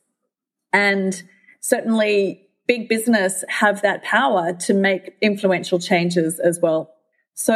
And 0.71 1.21
certainly 1.63 2.41
big 2.67 2.87
business 2.87 3.43
have 3.47 3.81
that 3.81 4.03
power 4.03 4.53
to 4.53 4.73
make 4.73 5.15
influential 5.21 5.79
changes 5.79 6.39
as 6.39 6.59
well. 6.61 6.93
So 7.33 7.55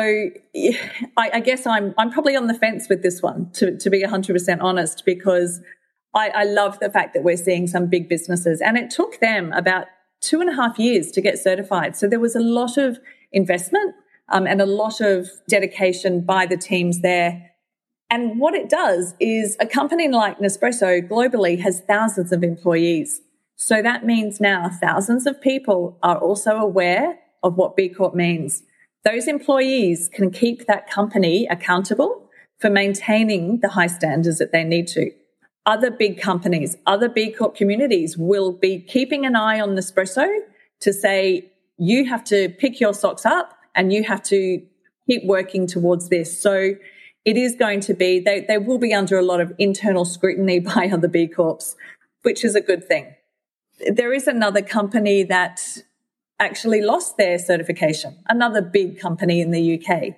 I, 1.17 1.29
I 1.33 1.39
guess 1.41 1.67
I'm, 1.67 1.93
I'm 1.97 2.09
probably 2.09 2.35
on 2.35 2.47
the 2.47 2.53
fence 2.53 2.87
with 2.89 3.03
this 3.03 3.21
one 3.21 3.51
to, 3.55 3.77
to 3.77 3.89
be 3.89 4.03
100% 4.03 4.57
honest, 4.61 5.03
because 5.05 5.61
I, 6.15 6.29
I 6.29 6.43
love 6.45 6.79
the 6.79 6.89
fact 6.89 7.13
that 7.13 7.23
we're 7.23 7.37
seeing 7.37 7.67
some 7.67 7.87
big 7.87 8.09
businesses 8.09 8.61
and 8.61 8.77
it 8.77 8.89
took 8.89 9.19
them 9.19 9.51
about 9.53 9.85
two 10.21 10.41
and 10.41 10.49
a 10.49 10.53
half 10.53 10.79
years 10.79 11.11
to 11.11 11.21
get 11.21 11.37
certified. 11.37 11.95
So 11.95 12.07
there 12.07 12.19
was 12.19 12.35
a 12.35 12.39
lot 12.39 12.77
of 12.77 12.97
investment 13.31 13.93
um, 14.29 14.47
and 14.47 14.61
a 14.61 14.65
lot 14.65 14.99
of 15.01 15.27
dedication 15.47 16.21
by 16.21 16.45
the 16.45 16.57
teams 16.57 17.01
there. 17.01 17.51
And 18.09 18.39
what 18.39 18.55
it 18.55 18.69
does 18.69 19.15
is 19.19 19.57
a 19.59 19.67
company 19.67 20.07
like 20.07 20.39
Nespresso 20.39 21.07
globally 21.07 21.59
has 21.59 21.81
thousands 21.81 22.31
of 22.31 22.41
employees. 22.41 23.21
So 23.57 23.81
that 23.81 24.05
means 24.05 24.39
now 24.39 24.69
thousands 24.69 25.27
of 25.27 25.41
people 25.41 25.99
are 26.01 26.17
also 26.17 26.51
aware 26.51 27.19
of 27.43 27.57
what 27.57 27.75
B 27.75 27.89
Corp 27.89 28.15
means. 28.15 28.63
Those 29.03 29.27
employees 29.27 30.09
can 30.11 30.31
keep 30.31 30.67
that 30.67 30.89
company 30.89 31.45
accountable 31.49 32.29
for 32.59 32.69
maintaining 32.69 33.59
the 33.59 33.69
high 33.69 33.87
standards 33.87 34.37
that 34.39 34.51
they 34.51 34.63
need 34.63 34.87
to 34.87 35.11
other 35.67 35.91
big 35.91 36.19
companies, 36.19 36.77
other 36.87 37.09
B 37.09 37.31
Corp 37.31 37.55
communities 37.55 38.17
will 38.17 38.53
be 38.53 38.79
keeping 38.79 39.25
an 39.25 39.35
eye 39.35 39.59
on 39.59 39.75
Nespresso 39.75 40.25
to 40.79 40.93
say, 40.93 41.51
you 41.77 42.05
have 42.05 42.23
to 42.23 42.49
pick 42.49 42.79
your 42.79 42.93
socks 42.93 43.25
up 43.25 43.53
and 43.75 43.91
you 43.91 44.03
have 44.03 44.23
to 44.23 44.61
keep 45.07 45.25
working 45.25 45.67
towards 45.67 46.09
this. 46.09 46.41
So 46.41 46.75
it 47.25 47.37
is 47.37 47.55
going 47.55 47.81
to 47.81 47.93
be, 47.93 48.21
they, 48.21 48.45
they 48.47 48.57
will 48.57 48.77
be 48.77 48.93
under 48.93 49.17
a 49.17 49.21
lot 49.21 49.41
of 49.41 49.53
internal 49.59 50.05
scrutiny 50.05 50.59
by 50.75 50.89
other 50.91 51.09
B 51.09 51.27
Corps, 51.27 51.75
which 52.23 52.45
is 52.45 52.55
a 52.55 52.61
good 52.61 52.87
thing. 52.87 53.13
There 53.91 54.13
is 54.13 54.27
another 54.27 54.61
company 54.61 55.23
that 55.23 55.61
actually 56.39 56.81
lost 56.81 57.17
their 57.17 57.37
certification, 57.37 58.17
another 58.29 58.61
big 58.61 58.99
company 58.99 59.41
in 59.41 59.51
the 59.51 59.79
UK. 59.79 60.15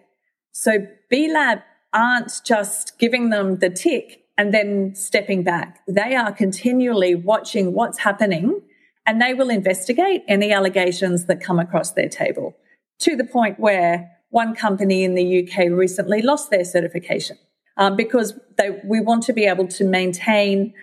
So 0.52 0.88
B 1.10 1.32
Lab 1.32 1.60
aren't 1.94 2.42
just 2.44 3.00
giving 3.00 3.30
them 3.30 3.58
the 3.58 3.70
tick 3.70 4.26
and 4.38 4.54
then 4.54 4.96
stepping 4.96 5.44
back. 5.44 5.80
They 5.88 6.16
are 6.16 6.32
continually 6.32 7.16
watching 7.16 7.74
what's 7.74 8.00
happening 8.00 8.62
and 9.06 9.22
they 9.22 9.34
will 9.34 9.50
investigate 9.50 10.24
any 10.28 10.52
allegations 10.52 11.26
that 11.26 11.42
come 11.42 11.60
across 11.60 11.92
their 11.92 12.10
table 12.10 12.56
to 13.00 13.16
the 13.16 13.24
point 13.24 13.60
where 13.60 14.12
one 14.30 14.56
company 14.56 15.04
in 15.04 15.16
the 15.16 15.44
UK 15.44 15.70
recently 15.72 16.22
lost 16.22 16.52
their 16.52 16.64
certification 16.64 17.38
um, 17.78 17.96
because 17.96 18.38
they, 18.58 18.80
we 18.84 19.00
want 19.00 19.24
to 19.24 19.34
be 19.34 19.46
able 19.46 19.68
to 19.68 19.84
maintain 19.84 20.74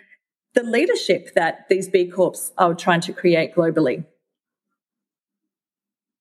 the 0.57 0.65
leadership 0.65 1.35
that 1.35 1.69
these 1.69 1.89
B 1.89 2.09
Corps 2.09 2.51
are 2.59 2.75
trying 2.75 3.03
to 3.03 3.13
create 3.13 3.55
globally. 3.55 4.05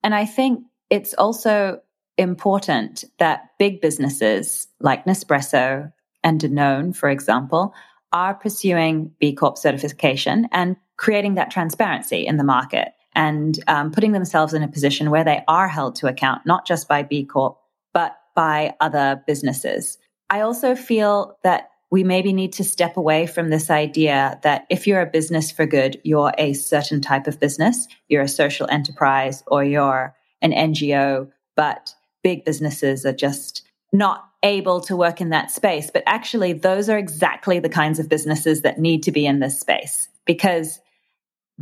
And 0.04 0.13
I 0.13 0.26
think 0.26 0.65
it's 0.91 1.15
also 1.15 1.82
important 2.17 3.06
that 3.17 3.50
big 3.58 3.82
businesses 3.82 4.67
like 4.80 5.06
Nespresso 5.06 5.91
and 6.24 6.39
Danone, 6.39 6.95
for 6.95 7.10
example, 7.10 7.74
are 8.12 8.36
pursuing 8.36 9.12
B 9.19 9.34
Corp 9.34 9.58
certification 9.58 10.48
and 10.52 10.76
creating 10.98 11.36
that 11.36 11.50
transparency 11.50 12.28
in 12.28 12.38
the 12.38 12.43
market 12.43 12.89
and 13.13 13.58
um, 13.67 13.91
putting 13.91 14.12
themselves 14.12 14.54
in 14.54 14.63
a 14.63 14.67
position 14.67 15.10
where 15.10 15.24
they 15.24 15.43
are 15.48 15.69
held 15.69 15.95
to 15.95 16.08
account, 16.08 16.45
not 16.45 16.67
just 16.67 16.89
by 16.89 17.04
B 17.04 17.24
Corp, 17.24 17.58
but 17.93 18.17
by 18.36 18.76
other 18.82 19.24
businesses. 19.26 19.98
I 20.30 20.41
also 20.41 20.76
feel 20.76 21.38
that 21.43 21.69
we 21.91 22.04
maybe 22.04 22.34
need 22.34 22.54
to 22.54 22.63
step 22.63 22.98
away 22.98 23.28
from 23.28 23.50
this 23.50 23.69
idea 23.69 24.39
that 24.43 24.65
if 24.69 24.88
you're 24.88 25.02
a 25.02 25.06
business 25.06 25.52
for 25.52 25.65
good, 25.65 26.00
you're 26.04 26.34
a 26.38 26.54
certain 26.54 27.00
type 27.00 27.28
of 27.28 27.39
business, 27.39 27.88
you're 28.08 28.24
a 28.24 28.28
social 28.28 28.67
enterprise 28.69 29.43
or 29.48 29.63
you're 29.63 30.15
an 30.41 30.52
NGO, 30.52 31.30
but 31.56 31.93
big 32.24 32.43
businesses 32.43 33.06
are 33.06 33.13
just 33.13 33.62
not 33.93 34.26
able 34.43 34.82
to 34.82 34.95
work 34.95 35.21
in 35.21 35.30
that 35.30 35.52
space. 35.52 35.89
But 35.91 36.04
actually, 36.06 36.54
those 36.54 36.89
are 36.89 36.98
exactly 36.98 37.60
the 37.60 37.69
kinds 37.69 38.00
of 38.00 38.10
businesses 38.10 38.62
that 38.62 38.80
need 38.80 39.04
to 39.04 39.12
be 39.12 39.26
in 39.26 39.39
this 39.39 39.60
space 39.60 40.10
because 40.26 40.80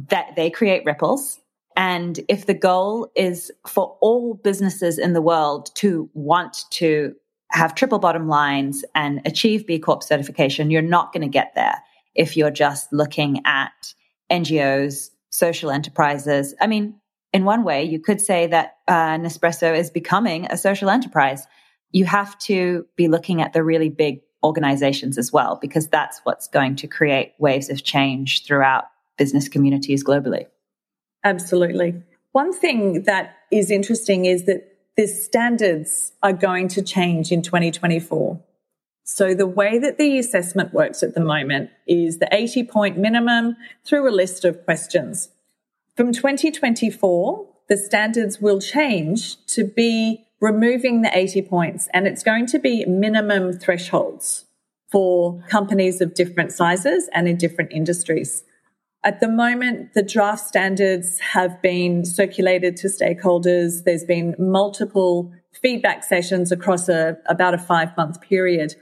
that 0.09 0.35
they 0.35 0.49
create 0.49 0.85
ripples. 0.85 1.39
And 1.75 2.19
if 2.29 2.45
the 2.45 2.53
goal 2.53 3.11
is 3.15 3.51
for 3.67 3.97
all 4.01 4.35
businesses 4.35 4.99
in 4.99 5.13
the 5.13 5.21
world 5.21 5.73
to 5.75 6.09
want 6.13 6.65
to 6.71 7.15
have 7.53 7.75
triple 7.75 7.99
bottom 7.99 8.27
lines 8.27 8.83
and 8.95 9.21
achieve 9.25 9.65
B 9.65 9.79
Corp 9.79 10.03
certification, 10.03 10.71
you're 10.71 10.81
not 10.81 11.13
going 11.13 11.21
to 11.21 11.29
get 11.29 11.53
there 11.55 11.81
if 12.15 12.35
you're 12.35 12.51
just 12.51 12.91
looking 12.91 13.41
at 13.45 13.93
NGOs, 14.31 15.09
social 15.29 15.71
enterprises. 15.71 16.53
I 16.59 16.67
mean, 16.67 16.95
in 17.31 17.45
one 17.45 17.63
way, 17.63 17.83
you 17.83 17.99
could 17.99 18.21
say 18.21 18.47
that 18.47 18.77
uh, 18.87 19.17
Nespresso 19.17 19.75
is 19.77 19.89
becoming 19.89 20.45
a 20.45 20.57
social 20.57 20.89
enterprise. 20.89 21.47
You 21.91 22.05
have 22.05 22.37
to 22.39 22.85
be 22.95 23.07
looking 23.07 23.41
at 23.41 23.53
the 23.53 23.63
really 23.63 23.89
big 23.89 24.21
organizations 24.43 25.17
as 25.17 25.31
well, 25.31 25.57
because 25.61 25.87
that's 25.87 26.19
what's 26.23 26.47
going 26.47 26.75
to 26.77 26.87
create 26.87 27.33
waves 27.39 27.69
of 27.69 27.83
change 27.83 28.45
throughout 28.45 28.85
business 29.17 29.47
communities 29.47 30.03
globally. 30.03 30.47
Absolutely. 31.23 32.01
One 32.33 32.51
thing 32.51 33.03
that 33.03 33.37
is 33.51 33.71
interesting 33.71 34.25
is 34.25 34.45
that 34.45 34.72
the 34.95 35.07
standards 35.07 36.13
are 36.21 36.33
going 36.33 36.67
to 36.69 36.81
change 36.81 37.31
in 37.31 37.41
2024. 37.41 38.39
So 39.03 39.33
the 39.33 39.47
way 39.47 39.79
that 39.79 39.97
the 39.97 40.17
assessment 40.17 40.73
works 40.73 41.03
at 41.03 41.13
the 41.13 41.23
moment 41.23 41.71
is 41.87 42.19
the 42.19 42.29
80 42.31 42.63
point 42.65 42.97
minimum 42.97 43.57
through 43.85 44.09
a 44.09 44.11
list 44.11 44.45
of 44.45 44.63
questions. 44.63 45.29
From 45.95 46.13
2024, 46.13 47.47
the 47.69 47.77
standards 47.77 48.39
will 48.39 48.59
change 48.59 49.43
to 49.47 49.65
be 49.65 50.25
removing 50.39 51.01
the 51.01 51.17
80 51.17 51.43
points 51.43 51.87
and 51.93 52.07
it's 52.07 52.23
going 52.23 52.45
to 52.47 52.59
be 52.59 52.85
minimum 52.85 53.53
thresholds 53.53 54.45
for 54.91 55.43
companies 55.49 56.01
of 56.01 56.13
different 56.13 56.51
sizes 56.51 57.09
and 57.13 57.27
in 57.27 57.37
different 57.37 57.71
industries. 57.71 58.43
At 59.05 59.19
the 59.19 59.27
moment, 59.27 59.93
the 59.93 60.01
draft 60.01 60.47
standards 60.47 61.19
have 61.19 61.61
been 61.61 62.05
circulated 62.05 62.77
to 62.77 62.87
stakeholders. 62.87 63.83
There's 63.83 64.05
been 64.05 64.33
multiple 64.39 65.33
feedback 65.61 66.05
sessions 66.05 66.53
across 66.53 66.87
a, 66.87 67.17
about 67.25 67.53
a 67.53 67.57
five 67.57 67.95
month 67.97 68.21
period. 68.21 68.75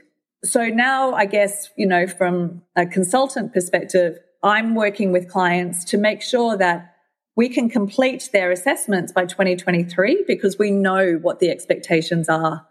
So 0.44 0.68
now 0.68 1.12
I 1.12 1.26
guess, 1.26 1.70
you 1.76 1.86
know, 1.86 2.06
from 2.06 2.62
a 2.76 2.86
consultant 2.86 3.52
perspective, 3.52 4.18
I'm 4.44 4.76
working 4.76 5.10
with 5.10 5.28
clients 5.28 5.84
to 5.86 5.98
make 5.98 6.22
sure 6.22 6.56
that 6.56 6.94
we 7.34 7.48
can 7.48 7.68
complete 7.68 8.30
their 8.32 8.52
assessments 8.52 9.10
by 9.10 9.24
2023 9.26 10.24
because 10.26 10.56
we 10.58 10.70
know 10.70 11.14
what 11.14 11.40
the 11.40 11.50
expectations 11.50 12.28
are. 12.28 12.66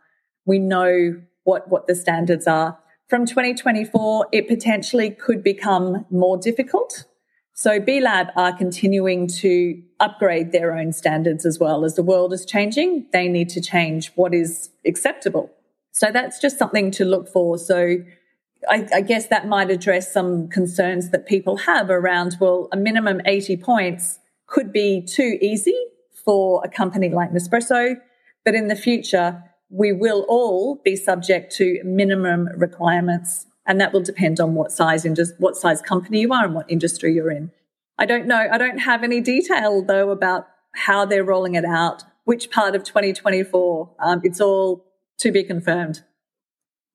We 0.46 0.60
know 0.60 1.22
what, 1.44 1.70
what 1.70 1.88
the 1.88 1.96
standards 1.96 2.48
are. 2.48 2.78
From 3.10 3.26
2024, 3.26 4.28
it 4.32 4.48
potentially 4.48 5.10
could 5.10 5.44
become 5.44 6.06
more 6.10 6.38
difficult 6.38 7.06
so 7.62 7.80
B 7.80 8.00
Lab 8.02 8.30
are 8.36 8.58
continuing 8.58 9.28
to 9.28 9.80
upgrade 10.00 10.52
their 10.52 10.76
own 10.76 10.92
standards 10.92 11.46
as 11.46 11.60
well. 11.60 11.86
As 11.86 11.94
the 11.94 12.02
world 12.02 12.34
is 12.34 12.44
changing, 12.44 13.06
they 13.14 13.28
need 13.28 13.50
to 13.50 13.62
change 13.62 14.12
what 14.16 14.34
is 14.34 14.72
acceptable. 14.84 15.52
So 15.92 16.10
that's 16.12 16.40
just 16.40 16.58
something 16.58 16.90
to 16.90 17.06
look 17.06 17.30
for. 17.30 17.60
So 17.60 17.98
I, 18.68 18.88
I, 18.92 19.02
guess 19.02 19.28
that 19.28 19.46
might 19.48 19.70
address 19.70 20.12
some 20.12 20.50
concerns 20.50 21.12
that 21.12 21.28
people 21.28 21.58
have 21.58 21.92
around, 21.92 22.38
well, 22.42 22.68
a 22.72 22.78
minimum 22.78 23.22
80 23.28 23.58
points 23.58 24.18
could 24.48 24.74
be 24.74 25.06
too 25.06 25.38
easy 25.40 25.78
for 26.26 26.64
a 26.66 26.68
company 26.68 27.10
like 27.10 27.30
Nespresso. 27.30 27.94
But 28.44 28.56
in 28.56 28.70
the 28.70 28.76
future, 28.76 29.44
we 29.70 29.92
will 29.92 30.26
all 30.28 30.82
be 30.84 30.96
subject 30.96 31.56
to 31.58 31.80
minimum 31.84 32.50
requirements 32.58 33.46
and 33.66 33.80
that 33.80 33.94
will 33.94 34.02
depend 34.02 34.40
on 34.40 34.56
what 34.56 34.72
size 34.72 35.06
just 35.16 35.40
what 35.40 35.56
size 35.56 35.82
company 35.82 36.22
you 36.22 36.34
are 36.34 36.46
and 36.46 36.56
what 36.56 36.70
industry 36.70 37.14
you're 37.14 37.32
in. 37.32 37.52
I 37.98 38.06
don't 38.06 38.26
know. 38.26 38.48
I 38.52 38.58
don't 38.58 38.80
have 38.80 39.04
any 39.04 39.22
detail 39.22 39.84
though 39.84 40.10
about 40.10 40.48
how 40.74 41.06
they're 41.06 41.24
rolling 41.24 41.56
it 41.56 41.66
out, 41.66 42.04
which 42.24 42.50
part 42.50 42.76
of 42.76 42.84
2024. 42.84 43.90
Um, 44.00 44.22
it's 44.24 44.42
all 44.42 44.86
to 45.20 45.32
be 45.32 45.44
confirmed. 45.44 46.04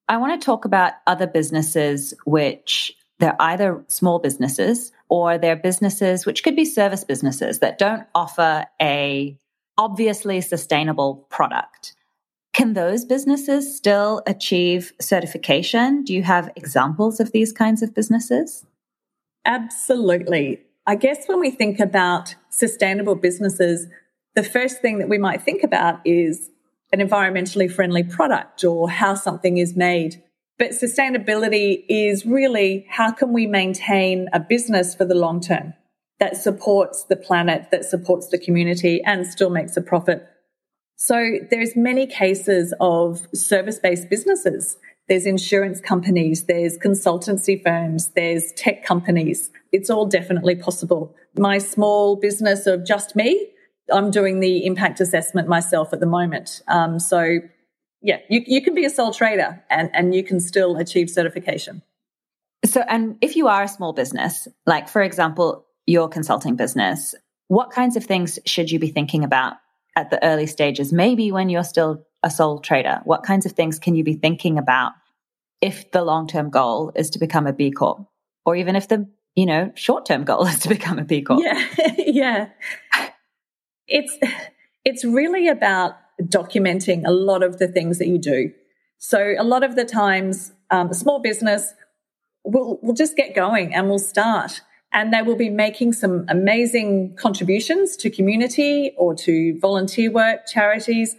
I 0.09 0.17
want 0.17 0.39
to 0.39 0.45
talk 0.45 0.65
about 0.65 0.93
other 1.05 1.27
businesses 1.27 2.13
which 2.25 2.93
they're 3.19 3.35
either 3.39 3.83
small 3.87 4.19
businesses 4.19 4.91
or 5.09 5.37
they're 5.37 5.55
businesses 5.55 6.25
which 6.25 6.43
could 6.43 6.55
be 6.55 6.65
service 6.65 7.03
businesses 7.03 7.59
that 7.59 7.77
don't 7.77 8.05
offer 8.13 8.65
a 8.81 9.37
obviously 9.77 10.41
sustainable 10.41 11.27
product. 11.29 11.95
Can 12.57 12.73
those 12.73 13.05
businesses 13.05 13.77
still 13.77 14.23
achieve 14.25 14.91
certification? 14.99 16.03
Do 16.03 16.11
you 16.11 16.23
have 16.23 16.49
examples 16.55 17.19
of 17.19 17.31
these 17.31 17.53
kinds 17.53 17.83
of 17.83 17.93
businesses? 17.93 18.65
Absolutely. 19.45 20.61
I 20.87 20.95
guess 20.95 21.27
when 21.27 21.39
we 21.39 21.51
think 21.51 21.79
about 21.79 22.33
sustainable 22.49 23.13
businesses, 23.13 23.85
the 24.33 24.41
first 24.41 24.81
thing 24.81 24.97
that 24.97 25.07
we 25.07 25.19
might 25.19 25.43
think 25.43 25.61
about 25.61 25.99
is 26.03 26.49
an 26.91 26.99
environmentally 26.99 27.71
friendly 27.71 28.01
product 28.01 28.63
or 28.63 28.89
how 28.89 29.13
something 29.13 29.59
is 29.59 29.75
made. 29.75 30.23
But 30.57 30.71
sustainability 30.71 31.85
is 31.87 32.25
really 32.25 32.87
how 32.89 33.11
can 33.11 33.33
we 33.33 33.45
maintain 33.45 34.29
a 34.33 34.39
business 34.39 34.95
for 34.95 35.05
the 35.05 35.13
long 35.13 35.41
term 35.41 35.75
that 36.19 36.37
supports 36.37 37.03
the 37.03 37.17
planet, 37.17 37.69
that 37.69 37.85
supports 37.85 38.29
the 38.29 38.39
community 38.39 39.03
and 39.03 39.27
still 39.27 39.51
makes 39.51 39.77
a 39.77 39.81
profit 39.81 40.27
so 40.97 41.37
there's 41.51 41.75
many 41.75 42.07
cases 42.07 42.73
of 42.79 43.27
service-based 43.33 44.09
businesses. 44.09 44.77
There's 45.07 45.25
insurance 45.25 45.79
companies, 45.79 46.45
there's 46.45 46.77
consultancy 46.77 47.61
firms, 47.63 48.09
there's 48.15 48.51
tech 48.53 48.83
companies. 48.83 49.51
It's 49.71 49.89
all 49.89 50.05
definitely 50.05 50.55
possible. 50.55 51.15
My 51.37 51.59
small 51.59 52.17
business 52.17 52.67
of 52.67 52.85
just 52.85 53.15
me, 53.15 53.47
I'm 53.93 54.11
doing 54.11 54.39
the 54.41 54.65
impact 54.65 54.99
assessment 54.99 55.47
myself 55.47 55.93
at 55.93 56.01
the 56.01 56.07
moment. 56.07 56.61
Um, 56.67 56.99
so 56.99 57.39
yeah, 58.01 58.17
you, 58.29 58.41
you 58.45 58.61
can 58.61 58.73
be 58.73 58.83
a 58.83 58.89
sole 58.89 59.13
trader 59.13 59.63
and, 59.69 59.89
and 59.93 60.13
you 60.13 60.23
can 60.23 60.39
still 60.39 60.75
achieve 60.77 61.09
certification. 61.09 61.83
So, 62.65 62.81
and 62.81 63.17
if 63.21 63.35
you 63.35 63.47
are 63.47 63.63
a 63.63 63.67
small 63.67 63.93
business, 63.93 64.47
like 64.65 64.89
for 64.89 65.03
example, 65.03 65.65
your 65.85 66.09
consulting 66.09 66.55
business, 66.55 67.15
what 67.47 67.69
kinds 67.69 67.95
of 67.95 68.03
things 68.03 68.39
should 68.45 68.71
you 68.71 68.79
be 68.79 68.89
thinking 68.89 69.23
about 69.23 69.53
at 69.97 70.11
the 70.11 70.23
early 70.23 70.45
stages, 70.45 70.93
maybe 70.93 71.31
when 71.31 71.49
you're 71.49 71.63
still 71.63 72.05
a 72.21 72.29
sole 72.29 72.59
trader? 72.59 73.01
What 73.03 73.23
kinds 73.23 73.47
of 73.47 73.53
things 73.53 73.79
can 73.79 73.95
you 73.95 74.03
be 74.03 74.13
thinking 74.13 74.59
about 74.59 74.91
if 75.59 75.91
the 75.91 76.03
long 76.03 76.27
term 76.27 76.51
goal 76.51 76.91
is 76.95 77.09
to 77.09 77.19
become 77.19 77.47
a 77.47 77.51
B 77.51 77.71
Corp? 77.71 78.05
Or 78.45 78.55
even 78.55 78.75
if 78.75 78.87
the, 78.87 79.09
you 79.35 79.47
know, 79.47 79.71
short 79.73 80.05
term 80.05 80.23
goal 80.23 80.45
is 80.51 80.59
to 80.59 80.69
become 80.69 80.99
a 80.99 81.03
B 81.03 81.23
Corp? 81.23 81.41
Yeah. 81.43 81.67
yeah. 81.97 82.49
It's 83.87 84.15
it's 84.85 85.03
really 85.03 85.47
about 85.47 85.95
documenting 86.21 87.03
a 87.05 87.11
lot 87.11 87.41
of 87.41 87.57
the 87.57 87.67
things 87.67 87.97
that 87.97 88.07
you 88.07 88.19
do. 88.19 88.51
So 88.99 89.33
a 89.37 89.43
lot 89.43 89.63
of 89.63 89.75
the 89.75 89.85
times, 89.85 90.51
um, 90.69 90.89
a 90.91 90.93
small 90.93 91.19
business 91.19 91.73
will 92.43 92.79
will 92.83 92.93
just 92.93 93.17
get 93.17 93.33
going 93.33 93.73
and 93.73 93.89
will 93.89 93.99
start 93.99 94.61
and 94.91 95.13
they 95.13 95.21
will 95.21 95.35
be 95.35 95.49
making 95.49 95.93
some 95.93 96.25
amazing 96.29 97.15
contributions 97.15 97.95
to 97.97 98.09
community 98.09 98.93
or 98.97 99.13
to 99.15 99.59
volunteer 99.59 100.11
work, 100.11 100.47
charities, 100.47 101.15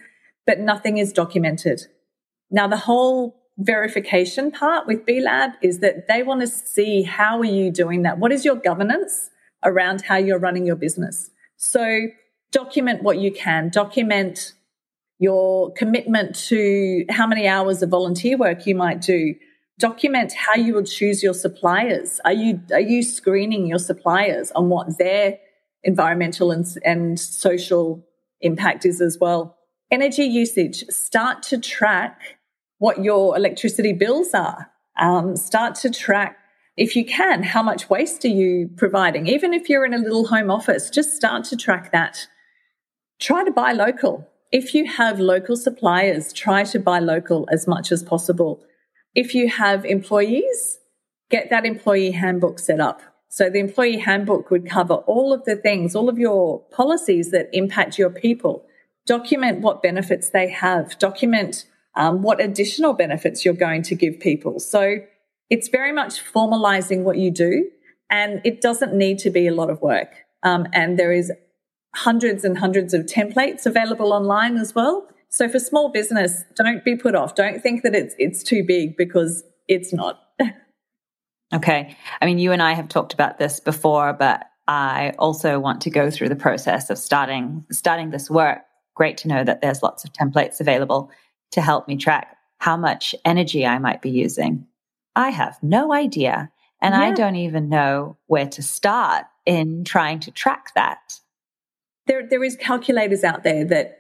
but 0.47 0.59
nothing 0.59 0.99
is 0.99 1.13
documented. 1.13 1.83
Now, 2.51 2.67
the 2.67 2.79
whole 2.79 3.37
verification 3.59 4.51
part 4.51 4.87
with 4.87 5.05
B 5.05 5.21
Lab 5.21 5.53
is 5.63 5.81
that 5.81 6.07
they 6.09 6.23
want 6.23 6.41
to 6.41 6.47
see 6.47 7.03
how 7.03 7.39
are 7.41 7.45
you 7.45 7.71
doing 7.71 8.03
that? 8.03 8.19
What 8.19 8.33
is 8.33 8.45
your 8.45 8.57
governance 8.57 9.31
around 9.65 10.03
how 10.03 10.17
you're 10.17 10.39
running 10.39 10.65
your 10.65 10.77
business? 10.77 11.31
So 11.57 12.07
document 12.53 13.03
what 13.03 13.19
you 13.19 13.33
can, 13.33 13.69
document 13.69 14.53
your 15.19 15.73
commitment 15.73 16.37
to 16.37 17.05
how 17.11 17.27
many 17.27 17.49
hours 17.49 17.83
of 17.83 17.91
volunteer 17.91 18.37
work 18.39 18.67
you 18.67 18.77
might 18.77 19.01
do, 19.01 19.35
document 19.79 20.33
how 20.33 20.55
you 20.55 20.75
will 20.75 20.85
choose 20.85 21.23
your 21.23 21.35
suppliers. 21.35 22.21
Are 22.25 22.33
you 22.33 22.61
are 22.73 22.81
you 22.81 23.03
screening 23.03 23.67
your 23.67 23.79
suppliers 23.79 24.51
on 24.53 24.69
what 24.69 24.99
their 24.99 25.39
environmental 25.85 26.51
and, 26.51 26.67
and 26.85 27.19
social 27.19 28.05
impact 28.41 28.85
is 28.85 29.01
as 29.01 29.19
well. 29.21 29.57
Energy 29.91 30.25
usage, 30.25 30.85
start 30.89 31.43
to 31.45 31.59
track 31.59 32.21
what 32.79 33.03
your 33.03 33.37
electricity 33.37 33.93
bills 33.93 34.35
are. 34.35 34.71
Um, 34.99 35.37
start 35.37 35.75
to 35.77 35.91
track, 35.91 36.37
if 36.77 36.95
you 36.95 37.05
can, 37.05 37.43
how 37.43 37.63
much 37.63 37.89
waste 37.89 38.25
are 38.25 38.29
you 38.29 38.69
providing? 38.77 39.27
Even 39.27 39.55
if 39.55 39.69
you're 39.69 39.85
in 39.85 39.95
a 39.95 39.99
little 39.99 40.27
home 40.27 40.51
office, 40.51 40.91
just 40.91 41.17
start 41.17 41.45
to 41.47 41.57
track 41.57 41.93
that. 41.93 42.27
Try 43.19 43.45
to 43.45 43.51
buy 43.51 43.73
local. 43.73 44.29
If 44.53 44.75
you 44.75 44.87
have 44.87 45.21
local 45.21 45.57
suppliers, 45.57 46.33
try 46.33 46.65
to 46.65 46.79
buy 46.79 46.99
local 46.99 47.49
as 47.51 47.67
much 47.67 47.91
as 47.93 48.03
possible. 48.03 48.63
If 49.19 49.35
you 49.35 49.49
have 49.49 49.85
employees, 49.85 50.79
get 51.29 51.51
that 51.51 51.67
employee 51.67 52.13
handbook 52.13 52.61
set 52.61 52.79
up. 52.79 53.03
So 53.29 53.51
the 53.51 53.59
employee 53.59 53.99
handbook 53.99 54.49
would 54.53 54.71
cover 54.71 54.95
all 54.95 55.33
of 55.33 55.45
the 55.45 55.57
things, 55.57 55.97
all 55.97 56.09
of 56.09 56.21
your 56.21 56.61
policies 56.71 57.33
that 57.33 57.49
impact 57.53 57.99
your 57.99 58.11
people. 58.11 58.65
Document 59.07 59.61
what 59.61 59.83
benefits 59.83 60.31
they 60.31 60.49
have. 60.51 60.97
Document 61.01 61.65
um, 61.97 62.23
what 62.23 62.41
additional 62.41 62.93
benefits 62.93 63.45
you're 63.45 63.55
going 63.55 63.83
to 63.83 63.97
give 63.97 64.21
people. 64.21 64.61
So 64.61 64.99
it's 65.51 65.67
very 65.67 65.93
much 65.93 66.23
formalizing 66.25 67.03
what 67.03 67.19
you 67.19 67.33
do, 67.33 67.69
and 68.09 68.41
it 68.45 68.61
doesn't 68.61 68.95
need 68.95 69.19
to 69.19 69.31
be 69.31 69.49
a 69.49 69.53
lot 69.53 69.69
of 69.69 69.83
work. 69.83 70.13
Um, 70.45 70.69
and 70.73 70.97
there 70.97 71.11
is 71.11 71.33
hundreds 71.93 72.45
and 72.45 72.59
hundreds 72.59 72.95
of 72.95 73.07
templates 73.07 73.67
available 73.67 74.13
online 74.13 74.59
as 74.59 74.77
well. 74.77 75.09
So 75.31 75.49
for 75.49 75.59
small 75.59 75.91
business, 75.91 76.43
don't 76.57 76.85
be 76.85 76.97
put 76.97 77.15
off. 77.15 77.35
Don't 77.35 77.63
think 77.63 77.83
that 77.83 77.95
it's 77.95 78.15
it's 78.19 78.43
too 78.43 78.65
big 78.67 78.97
because 78.97 79.45
it's 79.69 79.93
not. 79.93 80.21
okay. 81.55 81.97
I 82.21 82.27
mean, 82.27 82.39
you 82.39 82.53
and 82.53 82.63
I 82.63 82.73
have 82.73 82.89
talked 82.89 83.13
about 83.13 83.39
this 83.39 83.61
before, 83.61 84.13
but 84.13 84.47
I 84.67 85.15
also 85.19 85.59
want 85.59 85.83
to 85.83 85.91
go 85.91 86.11
through 86.11 86.29
the 86.31 86.37
process 86.37 86.91
of 86.91 86.99
starting 86.99 87.67
starting 87.71 88.11
this 88.11 88.31
work. 88.31 88.61
Great 88.95 89.19
to 89.19 89.29
know 89.29 89.45
that 89.45 89.61
there's 89.61 89.83
lots 89.83 90.05
of 90.05 90.13
templates 90.13 90.61
available 90.61 91.11
to 91.53 91.61
help 91.61 91.89
me 91.89 91.97
track 91.97 92.37
how 92.59 92.77
much 92.77 93.15
energy 93.25 93.67
I 93.67 93.79
might 93.79 94.03
be 94.03 94.11
using. 94.11 94.67
I 95.15 95.31
have 95.31 95.59
no 95.63 95.93
idea. 95.93 96.51
And 96.81 96.95
yeah. 96.95 97.01
I 97.01 97.13
don't 97.13 97.37
even 97.37 97.69
know 97.69 98.17
where 98.27 98.47
to 98.49 98.63
start 98.63 99.25
in 99.47 99.85
trying 99.85 100.21
to 100.21 100.31
track 100.31 100.75
that. 100.75 101.15
There, 102.07 102.27
there 102.29 102.45
is 102.45 102.57
calculators 102.57 103.25
out 103.25 103.43
there 103.43 103.65
that 103.67 103.98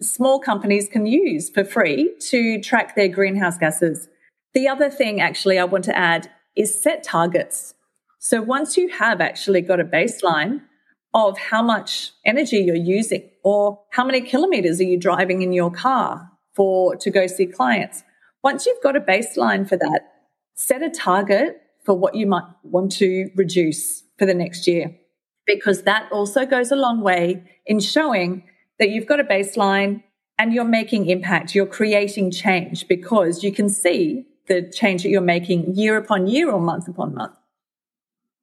small 0.00 0.38
companies 0.38 0.88
can 0.88 1.06
use 1.06 1.50
for 1.50 1.64
free 1.64 2.14
to 2.28 2.60
track 2.60 2.94
their 2.94 3.08
greenhouse 3.08 3.58
gases. 3.58 4.08
The 4.54 4.68
other 4.68 4.90
thing, 4.90 5.20
actually, 5.20 5.58
I 5.58 5.64
want 5.64 5.84
to 5.84 5.96
add 5.96 6.30
is 6.56 6.80
set 6.80 7.02
targets. 7.02 7.74
So 8.18 8.42
once 8.42 8.76
you 8.76 8.88
have 8.88 9.20
actually 9.20 9.60
got 9.60 9.80
a 9.80 9.84
baseline 9.84 10.62
of 11.14 11.38
how 11.38 11.62
much 11.62 12.12
energy 12.24 12.58
you're 12.58 12.76
using 12.76 13.28
or 13.42 13.80
how 13.90 14.04
many 14.04 14.20
kilometers 14.20 14.80
are 14.80 14.84
you 14.84 14.98
driving 14.98 15.42
in 15.42 15.52
your 15.52 15.70
car 15.70 16.30
for 16.54 16.96
to 16.96 17.10
go 17.10 17.26
see 17.26 17.46
clients. 17.46 18.02
Once 18.42 18.66
you've 18.66 18.82
got 18.82 18.96
a 18.96 19.00
baseline 19.00 19.68
for 19.68 19.76
that, 19.76 20.02
set 20.54 20.82
a 20.82 20.90
target 20.90 21.60
for 21.84 21.94
what 21.94 22.14
you 22.14 22.26
might 22.26 22.44
want 22.62 22.92
to 22.92 23.30
reduce 23.34 24.02
for 24.18 24.26
the 24.26 24.34
next 24.34 24.66
year, 24.66 24.94
because 25.46 25.82
that 25.82 26.10
also 26.12 26.44
goes 26.44 26.70
a 26.70 26.76
long 26.76 27.00
way 27.00 27.42
in 27.66 27.80
showing 27.80 28.44
that 28.80 28.90
you've 28.90 29.06
got 29.06 29.20
a 29.20 29.24
baseline 29.24 30.02
and 30.38 30.52
you're 30.52 30.64
making 30.64 31.06
impact, 31.06 31.54
you're 31.54 31.66
creating 31.66 32.32
change 32.32 32.88
because 32.88 33.44
you 33.44 33.52
can 33.52 33.68
see 33.68 34.26
the 34.48 34.62
change 34.62 35.04
that 35.04 35.10
you're 35.10 35.20
making 35.20 35.76
year 35.76 35.96
upon 35.96 36.26
year 36.26 36.50
or 36.50 36.60
month 36.60 36.88
upon 36.88 37.14
month. 37.14 37.34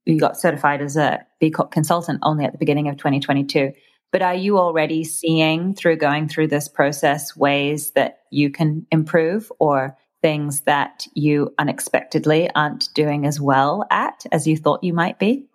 You 0.06 0.17
got 0.19 0.39
certified 0.39 0.82
as 0.82 0.95
a 0.95 1.26
B 1.41 1.52
Corp 1.52 1.71
consultant 1.71 2.19
only 2.23 2.45
at 2.45 2.54
the 2.54 2.58
beginning 2.58 2.88
of 2.88 2.95
2022. 2.95 3.73
But 4.12 4.21
are 4.21 4.36
you 4.36 4.58
already 4.58 5.04
seeing 5.04 5.73
through 5.73 5.97
going 5.97 6.30
through 6.30 6.47
this 6.47 6.69
process 6.69 7.36
ways 7.36 7.91
that 7.91 8.19
you 8.32 8.50
can 8.50 8.86
improve 8.89 9.52
or 9.60 9.97
things 10.21 10.62
that 10.62 11.06
you 11.13 11.54
unexpectedly 11.58 12.50
aren't 12.56 12.93
doing 12.93 13.26
as 13.26 13.41
well 13.41 13.86
at 13.91 14.26
as 14.32 14.47
you 14.47 14.56
thought 14.56 14.84
you 14.84 14.93
might 14.93 15.19
be? 15.19 15.47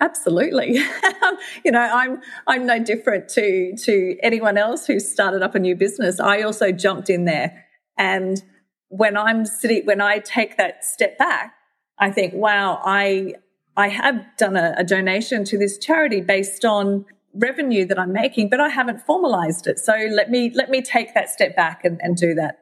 Absolutely. 0.00 0.74
you 1.64 1.70
know, 1.70 1.80
I'm 1.80 2.20
I'm 2.46 2.66
no 2.66 2.82
different 2.82 3.28
to 3.30 3.74
to 3.84 4.16
anyone 4.22 4.56
else 4.56 4.86
who 4.86 4.98
started 4.98 5.42
up 5.42 5.54
a 5.54 5.58
new 5.58 5.76
business. 5.76 6.18
I 6.18 6.42
also 6.42 6.72
jumped 6.72 7.10
in 7.10 7.26
there 7.26 7.66
and 7.98 8.42
when 8.88 9.16
I'm 9.16 9.46
sitting 9.46 9.86
when 9.86 10.00
I 10.00 10.18
take 10.18 10.56
that 10.56 10.84
step 10.84 11.16
back, 11.16 11.54
I 11.98 12.10
think, 12.10 12.34
wow, 12.34 12.80
I 12.84 13.34
I 13.76 13.88
have 13.88 14.24
done 14.36 14.56
a, 14.56 14.74
a 14.78 14.84
donation 14.84 15.44
to 15.44 15.58
this 15.58 15.78
charity 15.78 16.20
based 16.20 16.64
on 16.64 17.04
revenue 17.34 17.86
that 17.86 17.98
I'm 17.98 18.12
making, 18.12 18.48
but 18.48 18.60
I 18.60 18.68
haven't 18.68 19.00
formalized 19.02 19.66
it. 19.66 19.78
So 19.78 19.94
let 20.10 20.30
me 20.30 20.50
let 20.54 20.70
me 20.70 20.82
take 20.82 21.14
that 21.14 21.30
step 21.30 21.54
back 21.54 21.84
and, 21.84 22.00
and 22.02 22.16
do 22.16 22.34
that. 22.34 22.58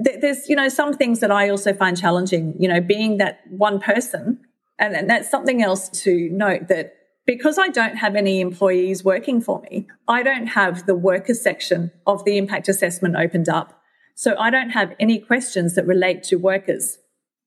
There's 0.00 0.48
you 0.48 0.56
know 0.56 0.68
some 0.68 0.94
things 0.94 1.20
that 1.20 1.30
I 1.30 1.48
also 1.48 1.72
find 1.72 2.00
challenging. 2.00 2.54
You 2.58 2.68
know, 2.68 2.80
being 2.80 3.18
that 3.18 3.40
one 3.50 3.78
person, 3.78 4.40
and, 4.82 4.96
and 4.96 5.08
that's 5.08 5.30
something 5.30 5.62
else 5.62 5.88
to 6.02 6.28
note 6.30 6.66
that 6.66 6.94
because 7.24 7.56
I 7.56 7.68
don't 7.68 7.96
have 7.96 8.16
any 8.16 8.40
employees 8.40 9.04
working 9.04 9.40
for 9.40 9.60
me, 9.60 9.86
I 10.08 10.24
don't 10.24 10.48
have 10.48 10.86
the 10.86 10.96
workers 10.96 11.40
section 11.40 11.92
of 12.04 12.24
the 12.24 12.36
impact 12.36 12.68
assessment 12.68 13.14
opened 13.16 13.48
up. 13.48 13.80
So 14.16 14.36
I 14.36 14.50
don't 14.50 14.70
have 14.70 14.92
any 14.98 15.20
questions 15.20 15.76
that 15.76 15.86
relate 15.86 16.24
to 16.24 16.36
workers. 16.36 16.98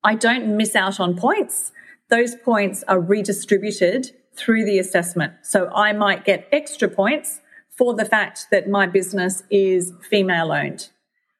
I 0.01 0.15
don't 0.15 0.55
miss 0.55 0.77
out 0.77 1.01
on 1.01 1.17
points. 1.17 1.73
Those 2.09 2.35
points 2.35 2.85
are 2.87 3.01
redistributed 3.01 4.11
through 4.33 4.63
the 4.63 4.79
assessment. 4.79 5.33
So 5.43 5.67
I 5.75 5.91
might 5.91 6.23
get 6.23 6.47
extra 6.53 6.87
points 6.87 7.41
for 7.77 7.93
the 7.93 8.05
fact 8.05 8.47
that 8.51 8.69
my 8.69 8.87
business 8.87 9.43
is 9.51 9.91
female 10.09 10.53
owned. 10.53 10.89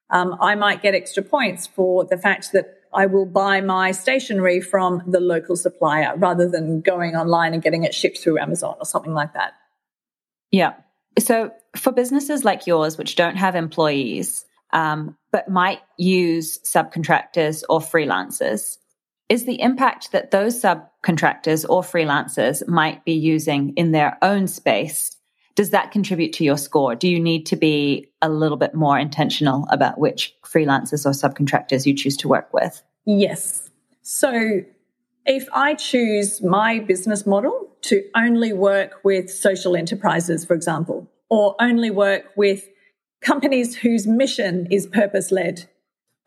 Um, 0.10 0.36
I 0.42 0.56
might 0.56 0.82
get 0.82 0.94
extra 0.94 1.24
points 1.24 1.68
for 1.68 2.04
the 2.04 2.18
fact 2.18 2.52
that 2.52 2.82
I 2.96 3.06
will 3.06 3.26
buy 3.26 3.62
my 3.62 3.92
stationery 3.92 4.62
from 4.62 5.04
the 5.06 5.20
local 5.20 5.56
supplier 5.56 6.16
rather 6.18 6.50
than 6.50 6.82
going 6.82 7.16
online 7.16 7.54
and 7.54 7.62
getting 7.62 7.84
it 7.84 7.94
shipped 7.94 8.20
through 8.20 8.40
Amazon 8.40 8.76
or 8.80 8.86
something 8.86 9.14
like 9.14 9.34
that. 9.34 9.54
Yeah. 10.52 10.74
So 11.20 11.52
for 11.76 11.92
businesses 11.92 12.44
like 12.44 12.68
yours, 12.68 12.98
which 12.98 13.16
don't 13.16 13.38
have 13.38 13.56
employees, 13.56 14.46
um, 14.74 15.18
but 15.32 15.50
might 15.50 15.80
use 15.98 16.60
subcontractors 16.60 17.64
or 17.70 17.80
freelancers, 17.80 18.78
is 19.28 19.46
the 19.46 19.60
impact 19.62 20.12
that 20.12 20.32
those 20.32 20.62
subcontractors 20.62 21.66
or 21.68 21.82
freelancers 21.82 22.68
might 22.68 23.04
be 23.06 23.14
using 23.14 23.74
in 23.76 23.92
their 23.92 24.18
own 24.22 24.48
space 24.48 25.15
does 25.56 25.70
that 25.72 25.92
contribute 25.92 26.34
to 26.34 26.44
your 26.44 26.58
score? 26.58 26.96
Do 26.96 27.08
you 27.08 27.20
need 27.20 27.46
to 27.48 27.56
be 27.56 28.10
a 28.22 28.30
little 28.30 28.58
bit 28.58 28.76
more 28.76 29.00
intentional 29.00 29.68
about 29.72 29.98
which 29.98 30.36
freelancers 30.44 31.06
or 31.06 31.12
subcontractors 31.12 31.86
you 31.86 31.96
choose 31.96 32.18
to 32.18 32.28
work 32.28 32.54
with? 32.54 32.84
Yes. 33.06 33.70
So 34.02 34.64
if 35.26 35.48
i 35.54 35.74
choose 35.74 36.42
my 36.42 36.80
business 36.80 37.26
model 37.26 37.70
to 37.82 38.04
only 38.16 38.54
work 38.54 39.00
with 39.04 39.30
social 39.30 39.76
enterprises 39.76 40.46
for 40.46 40.54
example 40.54 41.10
or 41.30 41.56
only 41.60 41.90
work 41.90 42.26
with 42.36 42.70
companies 43.22 43.76
whose 43.76 44.06
mission 44.06 44.68
is 44.72 44.86
purpose 44.88 45.32
led 45.32 45.68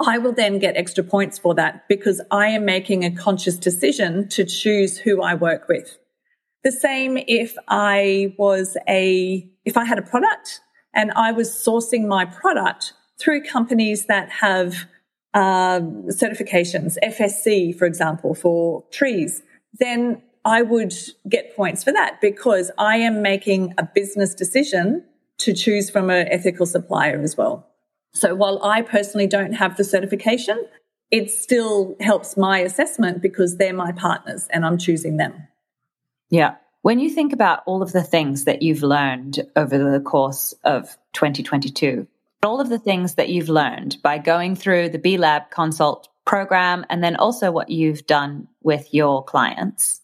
I 0.01 0.19
will 0.19 0.33
then 0.33 0.61
get 0.61 0.77
extra 0.77 1.03
points 1.03 1.39
for 1.39 1.55
that 1.57 1.89
because 1.89 2.21
I 2.31 2.49
am 2.49 2.65
making 2.65 3.05
a 3.05 3.11
conscious 3.11 3.57
decision 3.57 4.29
to 4.29 4.45
choose 4.45 4.97
who 4.97 5.23
I 5.23 5.35
work 5.35 5.67
with. 5.67 5.99
The 6.65 6.73
same 6.73 7.19
if 7.29 7.57
I 7.69 8.35
was 8.39 8.77
a, 8.89 9.49
if 9.65 9.77
I 9.77 9.85
had 9.85 9.99
a 9.99 10.03
product 10.03 10.61
and 10.95 11.13
I 11.13 11.33
was 11.33 11.51
sourcing 11.51 12.07
my 12.07 12.25
product 12.25 12.95
through 13.19 13.45
companies 13.45 14.07
that 14.07 14.31
have 14.31 14.87
um, 15.35 16.05
certifications, 16.09 16.97
FSC, 17.03 17.77
for 17.77 17.85
example, 17.85 18.35
for 18.35 18.85
trees, 18.91 19.43
then 19.79 20.23
I 20.45 20.63
would 20.63 20.95
get 21.29 21.55
points 21.55 21.85
for 21.85 21.93
that 21.93 22.21
because 22.21 22.71
I 22.79 22.97
am 22.97 23.23
making 23.23 23.75
a 23.79 23.83
business 23.83 24.35
decision 24.35 25.05
to 25.39 25.53
choose 25.53 25.91
from 25.91 26.11
an 26.11 26.29
ethical 26.29 26.67
supplier 26.67 27.21
as 27.21 27.37
well. 27.37 27.67
So 28.15 28.35
while 28.35 28.63
I 28.65 28.83
personally 28.83 29.27
don't 29.27 29.53
have 29.53 29.77
the 29.77 29.85
certification, 29.85 30.67
it 31.11 31.31
still 31.31 31.97
helps 32.01 32.37
my 32.37 32.61
assessment 32.61 33.23
because 33.23 33.57
they're 33.57 33.73
my 33.73 33.93
partners 33.93 34.49
and 34.51 34.65
I'm 34.65 34.79
choosing 34.79 35.17
them. 35.17 35.48
Yeah. 36.31 36.57
When 36.83 36.99
you 36.99 37.11
think 37.11 37.33
about 37.33 37.63
all 37.67 37.83
of 37.83 37.93
the 37.93 38.03
things 38.03 38.45
that 38.45 38.63
you've 38.63 38.83
learned 38.83 39.41
over 39.57 39.79
the 39.79 40.01
course 40.01 40.55
of 40.65 40.97
2022, 41.15 42.07
all 42.43 42.61
of 42.61 42.69
the 42.69 42.79
things 42.79 43.15
that 43.15 43.29
you've 43.29 43.49
learned 43.49 43.97
by 44.03 44.19
going 44.19 44.55
through 44.55 44.91
the 44.91 44.99
B 44.99 45.17
Lab 45.17 45.51
consult 45.51 46.09
program 46.25 46.87
and 46.89 47.03
then 47.03 47.17
also 47.17 47.51
what 47.51 47.71
you've 47.71 48.07
done 48.07 48.49
with 48.63 48.93
your 48.95 49.25
clients, 49.25 50.01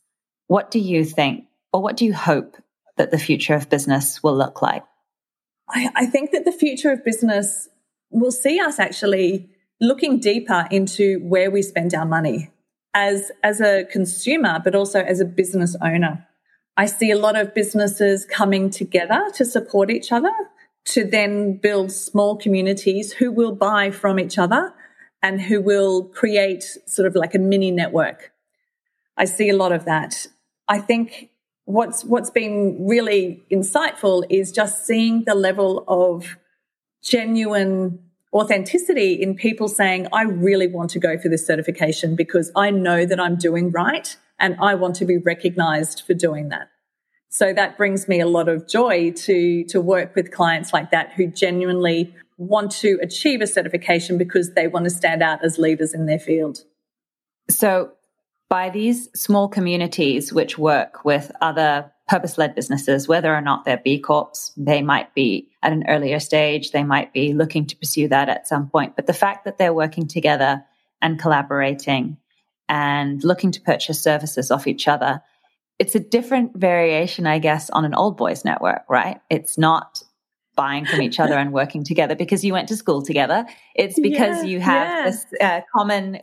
what 0.49 0.71
do 0.71 0.81
you 0.81 1.05
think 1.05 1.47
or 1.73 1.81
what 1.83 1.97
do 1.97 2.05
you 2.05 2.15
hope 2.15 2.57
that 2.97 3.11
the 3.11 3.19
future 3.19 3.55
of 3.55 3.71
business 3.71 4.23
will 4.23 4.37
look 4.37 4.63
like? 4.63 4.85
I, 5.69 5.91
I 5.95 6.07
think 6.07 6.33
that 6.33 6.45
the 6.45 6.53
future 6.53 6.91
of 6.91 7.05
business 7.05 7.69
will 8.11 8.33
see 8.33 8.61
us 8.61 8.79
actually 8.79 9.51
looking 9.81 10.21
deeper 10.21 10.67
into 10.71 11.19
where 11.21 11.51
we 11.51 11.63
spend 11.63 11.95
our 11.95 12.07
money 12.07 12.51
as, 12.95 13.31
as 13.43 13.61
a 13.61 13.85
consumer, 13.85 14.61
but 14.65 14.75
also 14.75 15.01
as 15.01 15.21
a 15.21 15.25
business 15.25 15.77
owner. 15.83 16.27
I 16.77 16.87
see 16.87 17.11
a 17.11 17.19
lot 17.19 17.37
of 17.37 17.55
businesses 17.55 18.25
coming 18.25 18.71
together 18.71 19.31
to 19.35 19.45
support 19.45 19.91
each 19.91 20.13
other. 20.13 20.33
to 20.87 21.05
then 21.05 21.57
build 21.57 21.91
small 21.91 22.37
communities 22.37 23.13
who 23.13 23.33
will 23.33 23.55
buy 23.55 23.91
from 23.91 24.21
each 24.21 24.39
other 24.39 24.73
and 25.23 25.41
who 25.41 25.61
will 25.61 26.05
create 26.05 26.63
sort 26.87 27.07
of 27.09 27.15
like 27.15 27.35
a 27.35 27.39
mini 27.39 27.71
network. 27.71 28.33
I 29.17 29.25
see 29.25 29.49
a 29.49 29.57
lot 29.57 29.73
of 29.73 29.87
that. 29.87 30.27
I 30.69 30.79
think 30.79 31.31
what's 31.65 32.05
what's 32.05 32.31
been 32.31 32.87
really 32.87 33.43
insightful 33.51 34.25
is 34.29 34.53
just 34.53 34.87
seeing 34.87 35.25
the 35.25 35.35
level 35.35 35.85
of 35.89 36.37
genuine 37.03 38.01
authenticity 38.35 39.15
in 39.15 39.37
people 39.37 39.69
saying, 39.69 40.09
I 40.13 40.23
really 40.23 40.67
want 40.67 40.91
to 40.91 40.99
go 40.99 41.17
for 41.19 41.29
this 41.29 41.47
certification 41.47 42.17
because 42.17 42.51
I 42.57 42.71
know 42.71 43.07
that 43.07 43.21
I'm 43.21 43.37
doing 43.37 43.71
right 43.71 44.17
and 44.39 44.57
I 44.61 44.75
want 44.75 44.97
to 44.97 45.05
be 45.05 45.19
recognized 45.19 46.03
for 46.07 46.15
doing 46.15 46.49
that. 46.49 46.69
So 47.29 47.53
that 47.53 47.77
brings 47.77 48.09
me 48.09 48.21
a 48.21 48.27
lot 48.27 48.49
of 48.49 48.69
joy 48.69 49.13
to, 49.13 49.65
to 49.65 49.81
work 49.81 50.15
with 50.15 50.33
clients 50.33 50.73
like 50.73 50.91
that 50.91 51.13
who 51.13 51.27
genuinely 51.27 52.15
want 52.37 52.73
to 52.73 52.99
achieve 53.01 53.41
a 53.41 53.47
certification 53.47 54.19
because 54.19 54.55
they 54.55 54.67
want 54.67 54.85
to 54.85 54.91
stand 54.91 55.23
out 55.23 55.45
as 55.45 55.59
leaders 55.59 55.95
in 55.95 56.07
their 56.07 56.19
field. 56.19 56.65
So 57.49 57.93
by 58.49 58.71
these 58.71 59.09
small 59.15 59.49
communities 59.49 60.33
which 60.33 60.59
work 60.59 61.05
with 61.05 61.31
other 61.41 61.93
purpose 62.15 62.39
led 62.39 62.55
businesses, 62.55 63.09
whether 63.09 63.35
or 63.35 63.41
not 63.41 63.65
they're 63.65 63.81
B 63.85 63.99
Corps, 63.99 64.53
they 64.57 64.83
might 64.83 65.13
be 65.15 65.49
at 65.63 65.73
an 65.73 65.85
earlier 65.89 66.21
stage, 66.21 66.71
they 66.71 66.85
might 66.85 67.13
be 67.13 67.33
looking 67.33 67.67
to 67.67 67.77
pursue 67.77 68.07
that 68.09 68.29
at 68.29 68.47
some 68.47 68.69
point. 68.69 68.95
But 68.95 69.07
the 69.07 69.13
fact 69.13 69.45
that 69.45 69.59
they're 69.59 69.75
working 69.75 70.07
together 70.07 70.65
and 71.03 71.19
collaborating 71.19 72.17
and 72.69 73.23
looking 73.25 73.51
to 73.53 73.61
purchase 73.61 74.01
services 74.01 74.51
off 74.51 74.67
each 74.67 74.87
other 74.89 75.23
it's 75.79 75.95
a 75.95 76.01
different 76.01 76.57
variation, 76.57 77.27
I 77.27 77.39
guess, 77.39 77.71
on 77.71 77.85
an 77.85 77.95
old 77.95 78.17
boys 78.17 78.45
network, 78.45 78.83
right? 78.89 79.21
It's 79.29 79.59
not 79.59 80.03
buying 80.55 80.87
from 80.87 81.03
each 81.03 81.19
other 81.19 81.35
and 81.39 81.53
working 81.53 81.85
together 81.85 82.15
because 82.15 82.45
you 82.45 82.53
went 82.53 82.69
to 82.69 82.77
school 82.77 83.03
together. 83.03 83.45
It's 83.75 83.99
because 83.99 84.39
yeah, 84.39 84.51
you 84.51 84.61
have 84.61 84.89
yeah. 84.89 85.11
this 85.11 85.27
uh, 85.41 85.61
common 85.75 86.21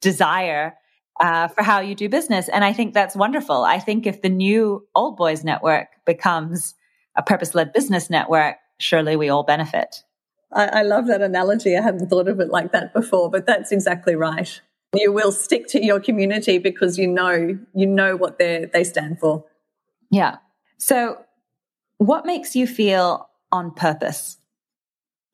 desire 0.00 0.74
uh, 1.20 1.48
for 1.48 1.62
how 1.62 1.80
you 1.80 1.94
do 1.94 2.08
business. 2.08 2.48
And 2.48 2.64
I 2.64 2.72
think 2.72 2.94
that's 2.94 3.14
wonderful. 3.14 3.64
I 3.64 3.78
think 3.78 4.06
if 4.06 4.22
the 4.22 4.28
new 4.28 4.86
old 4.94 5.16
boys 5.16 5.44
network 5.44 5.88
becomes 6.04 6.74
a 7.16 7.22
purpose 7.22 7.54
led 7.54 7.72
business 7.72 8.10
network, 8.10 8.56
surely 8.78 9.16
we 9.16 9.28
all 9.28 9.44
benefit. 9.44 10.02
I, 10.52 10.66
I 10.66 10.82
love 10.82 11.06
that 11.06 11.22
analogy. 11.22 11.76
I 11.76 11.82
hadn't 11.82 12.08
thought 12.08 12.28
of 12.28 12.40
it 12.40 12.48
like 12.48 12.72
that 12.72 12.92
before, 12.92 13.30
but 13.30 13.46
that's 13.46 13.72
exactly 13.72 14.14
right 14.16 14.60
you 14.94 15.12
will 15.12 15.32
stick 15.32 15.66
to 15.68 15.84
your 15.84 16.00
community 16.00 16.58
because 16.58 16.98
you 16.98 17.06
know 17.06 17.58
you 17.74 17.86
know 17.86 18.16
what 18.16 18.38
they 18.38 18.68
they 18.72 18.84
stand 18.84 19.18
for. 19.18 19.44
Yeah. 20.10 20.36
So 20.78 21.24
what 21.98 22.26
makes 22.26 22.54
you 22.54 22.66
feel 22.66 23.28
on 23.50 23.72
purpose? 23.72 24.38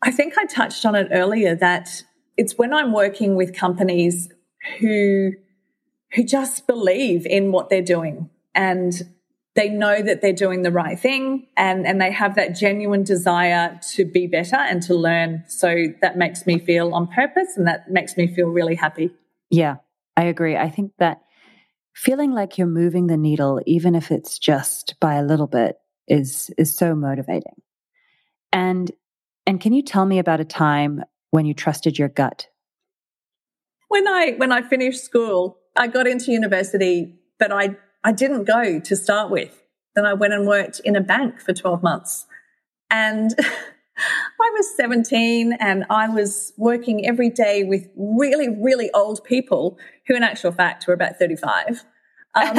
I 0.02 0.10
think 0.10 0.38
I 0.38 0.46
touched 0.46 0.86
on 0.86 0.94
it 0.94 1.08
earlier 1.10 1.54
that 1.56 2.04
it's 2.36 2.56
when 2.56 2.72
I'm 2.72 2.92
working 2.92 3.36
with 3.36 3.54
companies 3.54 4.30
who 4.78 5.32
who 6.14 6.24
just 6.24 6.66
believe 6.66 7.26
in 7.26 7.52
what 7.52 7.70
they're 7.70 7.82
doing 7.82 8.30
and 8.54 9.02
they 9.54 9.68
know 9.68 10.00
that 10.00 10.22
they're 10.22 10.32
doing 10.32 10.62
the 10.62 10.70
right 10.70 10.98
thing 10.98 11.46
and, 11.56 11.86
and 11.86 12.00
they 12.00 12.12
have 12.12 12.36
that 12.36 12.54
genuine 12.54 13.02
desire 13.02 13.78
to 13.94 14.04
be 14.04 14.26
better 14.26 14.56
and 14.56 14.82
to 14.82 14.94
learn. 14.94 15.44
So 15.48 15.86
that 16.00 16.16
makes 16.16 16.46
me 16.46 16.58
feel 16.58 16.94
on 16.94 17.08
purpose 17.08 17.56
and 17.56 17.66
that 17.66 17.90
makes 17.90 18.16
me 18.16 18.32
feel 18.32 18.48
really 18.48 18.76
happy. 18.76 19.10
Yeah, 19.50 19.76
I 20.16 20.24
agree. 20.24 20.56
I 20.56 20.70
think 20.70 20.92
that 20.98 21.22
feeling 21.94 22.32
like 22.32 22.58
you're 22.58 22.66
moving 22.66 23.08
the 23.08 23.16
needle, 23.16 23.60
even 23.66 23.94
if 23.94 24.10
it's 24.10 24.38
just 24.38 24.94
by 25.00 25.14
a 25.14 25.24
little 25.24 25.48
bit, 25.48 25.76
is 26.06 26.50
is 26.58 26.74
so 26.74 26.94
motivating. 26.94 27.62
And 28.52 28.90
and 29.46 29.60
can 29.60 29.72
you 29.72 29.82
tell 29.82 30.06
me 30.06 30.18
about 30.18 30.40
a 30.40 30.44
time 30.44 31.02
when 31.30 31.46
you 31.46 31.54
trusted 31.54 31.98
your 31.98 32.08
gut? 32.08 32.48
When 33.88 34.06
I 34.06 34.34
when 34.36 34.52
I 34.52 34.62
finished 34.62 35.04
school, 35.04 35.59
I 35.76 35.86
got 35.86 36.06
into 36.06 36.32
university, 36.32 37.14
but 37.38 37.52
I 37.52 37.76
I 38.02 38.12
didn't 38.12 38.44
go 38.44 38.80
to 38.80 38.96
start 38.96 39.30
with. 39.30 39.62
Then 39.94 40.06
I 40.06 40.14
went 40.14 40.32
and 40.32 40.46
worked 40.46 40.80
in 40.84 40.96
a 40.96 41.00
bank 41.00 41.40
for 41.40 41.52
12 41.52 41.82
months. 41.82 42.26
And 42.90 43.34
I 43.38 44.50
was 44.54 44.76
17 44.76 45.52
and 45.54 45.84
I 45.90 46.08
was 46.08 46.52
working 46.56 47.06
every 47.06 47.28
day 47.28 47.64
with 47.64 47.88
really, 47.96 48.48
really 48.48 48.90
old 48.92 49.22
people 49.24 49.78
who, 50.06 50.16
in 50.16 50.22
actual 50.22 50.52
fact, 50.52 50.86
were 50.86 50.94
about 50.94 51.18
35. 51.18 51.84
Um, 52.34 52.58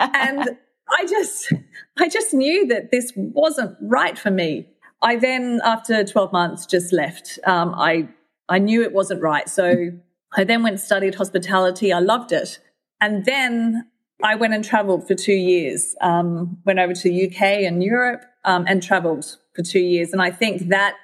and 0.00 0.58
I 0.90 1.06
just, 1.08 1.52
I 1.98 2.08
just 2.08 2.34
knew 2.34 2.66
that 2.68 2.90
this 2.90 3.12
wasn't 3.14 3.76
right 3.80 4.18
for 4.18 4.30
me. 4.30 4.68
I 5.02 5.16
then, 5.16 5.60
after 5.64 6.04
12 6.04 6.32
months, 6.32 6.66
just 6.66 6.92
left. 6.92 7.38
Um, 7.46 7.74
I, 7.74 8.08
I 8.48 8.58
knew 8.58 8.82
it 8.82 8.92
wasn't 8.92 9.22
right. 9.22 9.48
So 9.48 9.92
I 10.36 10.44
then 10.44 10.62
went 10.62 10.74
and 10.74 10.80
studied 10.80 11.14
hospitality. 11.14 11.92
I 11.92 11.98
loved 11.98 12.32
it. 12.32 12.58
And 13.00 13.24
then 13.24 13.86
I 14.22 14.34
went 14.34 14.54
and 14.54 14.64
traveled 14.64 15.06
for 15.06 15.14
two 15.14 15.32
years, 15.32 15.94
um, 16.00 16.58
went 16.64 16.78
over 16.78 16.94
to 16.94 17.26
UK 17.26 17.42
and 17.64 17.82
Europe 17.82 18.22
um, 18.44 18.64
and 18.68 18.82
traveled 18.82 19.36
for 19.54 19.62
two 19.62 19.80
years. 19.80 20.12
And 20.12 20.22
I 20.22 20.30
think 20.30 20.68
that 20.68 20.94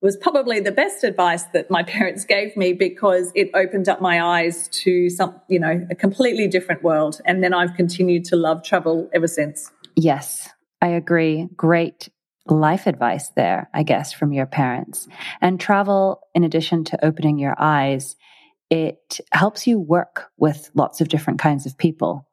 was 0.00 0.16
probably 0.16 0.60
the 0.60 0.70
best 0.70 1.02
advice 1.02 1.44
that 1.54 1.70
my 1.70 1.82
parents 1.94 2.24
gave 2.24 2.56
me 2.56 2.72
because 2.72 3.32
it 3.34 3.50
opened 3.54 3.88
up 3.88 4.00
my 4.00 4.22
eyes 4.22 4.68
to 4.68 5.10
some, 5.10 5.40
you 5.48 5.58
know, 5.58 5.86
a 5.90 5.94
completely 5.94 6.46
different 6.48 6.82
world. 6.82 7.20
And 7.24 7.42
then 7.42 7.54
I've 7.54 7.74
continued 7.74 8.24
to 8.26 8.36
love 8.36 8.62
travel 8.62 9.08
ever 9.12 9.26
since. 9.26 9.70
Yes, 9.96 10.48
I 10.80 10.88
agree. 10.88 11.48
Great 11.56 12.08
life 12.46 12.86
advice 12.86 13.28
there, 13.36 13.68
I 13.74 13.82
guess, 13.82 14.12
from 14.12 14.32
your 14.32 14.46
parents. 14.46 15.08
And 15.40 15.60
travel, 15.60 16.20
in 16.34 16.44
addition 16.44 16.84
to 16.84 17.04
opening 17.04 17.38
your 17.38 17.54
eyes, 17.58 18.16
it 18.70 19.20
helps 19.32 19.66
you 19.66 19.78
work 19.78 20.26
with 20.36 20.70
lots 20.74 21.00
of 21.00 21.08
different 21.08 21.38
kinds 21.38 21.66
of 21.66 21.78
people 21.78 22.28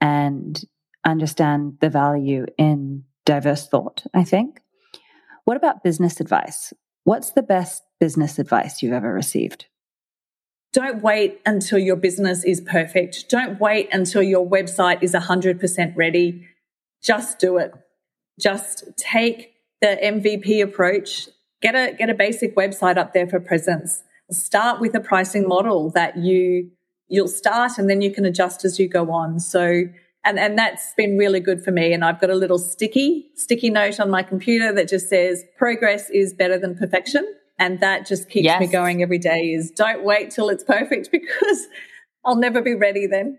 and 0.00 0.62
understand 1.04 1.78
the 1.80 1.90
value 1.90 2.46
in 2.58 3.04
diverse 3.24 3.68
thought, 3.68 4.04
I 4.14 4.24
think. 4.24 4.60
What 5.44 5.56
about 5.56 5.82
business 5.82 6.20
advice? 6.20 6.72
What's 7.04 7.32
the 7.32 7.42
best 7.42 7.82
business 7.98 8.38
advice 8.38 8.82
you've 8.82 8.92
ever 8.92 9.12
received? 9.12 9.66
Don't 10.72 11.02
wait 11.02 11.40
until 11.44 11.78
your 11.78 11.96
business 11.96 12.44
is 12.44 12.60
perfect. 12.60 13.28
Don't 13.28 13.60
wait 13.60 13.88
until 13.92 14.22
your 14.22 14.48
website 14.48 15.02
is 15.02 15.12
100% 15.12 15.96
ready. 15.96 16.46
Just 17.02 17.38
do 17.38 17.58
it. 17.58 17.74
Just 18.40 18.84
take 18.96 19.52
the 19.80 19.98
MVP 20.02 20.62
approach. 20.62 21.28
Get 21.60 21.74
a, 21.74 21.94
get 21.94 22.08
a 22.08 22.14
basic 22.14 22.56
website 22.56 22.96
up 22.96 23.12
there 23.12 23.26
for 23.26 23.38
presence. 23.40 24.02
Start 24.32 24.80
with 24.80 24.94
a 24.94 25.00
pricing 25.00 25.46
model 25.46 25.90
that 25.90 26.16
you, 26.16 26.70
you'll 27.08 27.28
start 27.28 27.78
and 27.78 27.88
then 27.88 28.00
you 28.00 28.12
can 28.12 28.24
adjust 28.24 28.64
as 28.64 28.78
you 28.78 28.88
go 28.88 29.10
on. 29.10 29.38
So 29.40 29.84
and 30.24 30.38
and 30.38 30.58
that's 30.58 30.94
been 30.96 31.16
really 31.16 31.40
good 31.40 31.62
for 31.62 31.70
me 31.70 31.92
and 31.92 32.04
i've 32.04 32.20
got 32.20 32.30
a 32.30 32.34
little 32.34 32.58
sticky 32.58 33.28
sticky 33.34 33.70
note 33.70 34.00
on 34.00 34.10
my 34.10 34.22
computer 34.22 34.72
that 34.72 34.88
just 34.88 35.08
says 35.08 35.44
progress 35.56 36.10
is 36.10 36.32
better 36.32 36.58
than 36.58 36.76
perfection 36.76 37.26
and 37.58 37.80
that 37.80 38.06
just 38.06 38.28
keeps 38.28 38.44
yes. 38.44 38.60
me 38.60 38.66
going 38.66 39.02
every 39.02 39.18
day 39.18 39.52
is 39.52 39.70
don't 39.70 40.04
wait 40.04 40.30
till 40.30 40.48
it's 40.48 40.64
perfect 40.64 41.10
because 41.12 41.66
i'll 42.24 42.36
never 42.36 42.62
be 42.62 42.74
ready 42.74 43.06
then 43.06 43.38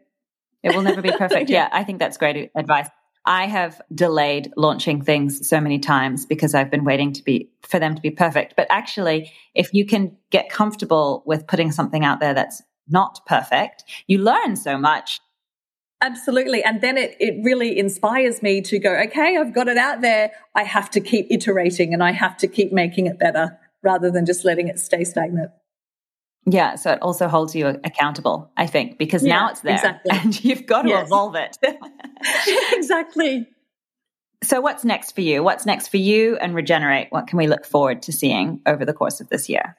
it 0.61 0.75
will 0.75 0.83
never 0.83 1.01
be 1.01 1.11
perfect 1.11 1.49
yeah. 1.49 1.63
yeah 1.63 1.69
i 1.71 1.83
think 1.83 1.99
that's 1.99 2.17
great 2.17 2.51
advice 2.55 2.89
i 3.25 3.45
have 3.47 3.81
delayed 3.93 4.51
launching 4.57 5.01
things 5.01 5.47
so 5.47 5.59
many 5.59 5.79
times 5.79 6.25
because 6.25 6.53
i've 6.53 6.71
been 6.71 6.83
waiting 6.83 7.11
to 7.13 7.23
be 7.23 7.49
for 7.61 7.79
them 7.79 7.95
to 7.95 8.01
be 8.01 8.11
perfect 8.11 8.53
but 8.55 8.67
actually 8.69 9.31
if 9.55 9.73
you 9.73 9.85
can 9.85 10.15
get 10.29 10.49
comfortable 10.49 11.23
with 11.25 11.47
putting 11.47 11.71
something 11.71 12.03
out 12.03 12.19
there 12.19 12.33
that's 12.33 12.61
not 12.87 13.19
perfect 13.25 13.83
you 14.07 14.17
learn 14.17 14.55
so 14.55 14.77
much 14.77 15.19
Absolutely. 16.03 16.61
And 16.61 16.81
then 16.81 16.97
it, 16.97 17.15
it 17.21 17.41
really 17.43 17.79
inspires 17.79 18.43
me 18.43 18.61
to 18.63 18.77
go, 18.77 18.93
okay, 19.05 19.37
I've 19.37 19.53
got 19.53 19.69
it 19.69 19.77
out 19.77 20.01
there. 20.01 20.31
I 20.53 20.63
have 20.63 20.89
to 20.91 20.99
keep 20.99 21.27
iterating 21.29 21.93
and 21.93 22.03
I 22.03 22.11
have 22.11 22.35
to 22.39 22.47
keep 22.47 22.73
making 22.73 23.05
it 23.05 23.17
better 23.17 23.57
rather 23.81 24.11
than 24.11 24.25
just 24.25 24.43
letting 24.43 24.67
it 24.67 24.79
stay 24.79 25.05
stagnant. 25.05 25.51
Yeah. 26.45 26.75
So 26.75 26.91
it 26.91 27.01
also 27.01 27.27
holds 27.27 27.55
you 27.55 27.67
accountable, 27.67 28.51
I 28.57 28.67
think, 28.67 28.97
because 28.97 29.25
yeah, 29.25 29.33
now 29.33 29.49
it's 29.49 29.61
there 29.61 29.75
exactly. 29.75 30.11
and 30.13 30.43
you've 30.43 30.65
got 30.65 30.83
to 30.83 30.89
yes. 30.89 31.07
evolve 31.07 31.35
it. 31.35 31.57
exactly. 32.73 33.47
So 34.43 34.59
what's 34.59 34.83
next 34.83 35.13
for 35.13 35.21
you? 35.21 35.41
What's 35.41 35.65
next 35.65 35.87
for 35.87 35.97
you 35.97 36.35
and 36.37 36.53
Rejenerate? 36.53 37.07
What 37.11 37.27
can 37.27 37.37
we 37.37 37.47
look 37.47 37.65
forward 37.65 38.01
to 38.03 38.11
seeing 38.11 38.61
over 38.65 38.83
the 38.83 38.93
course 38.93 39.21
of 39.21 39.29
this 39.29 39.47
year? 39.47 39.77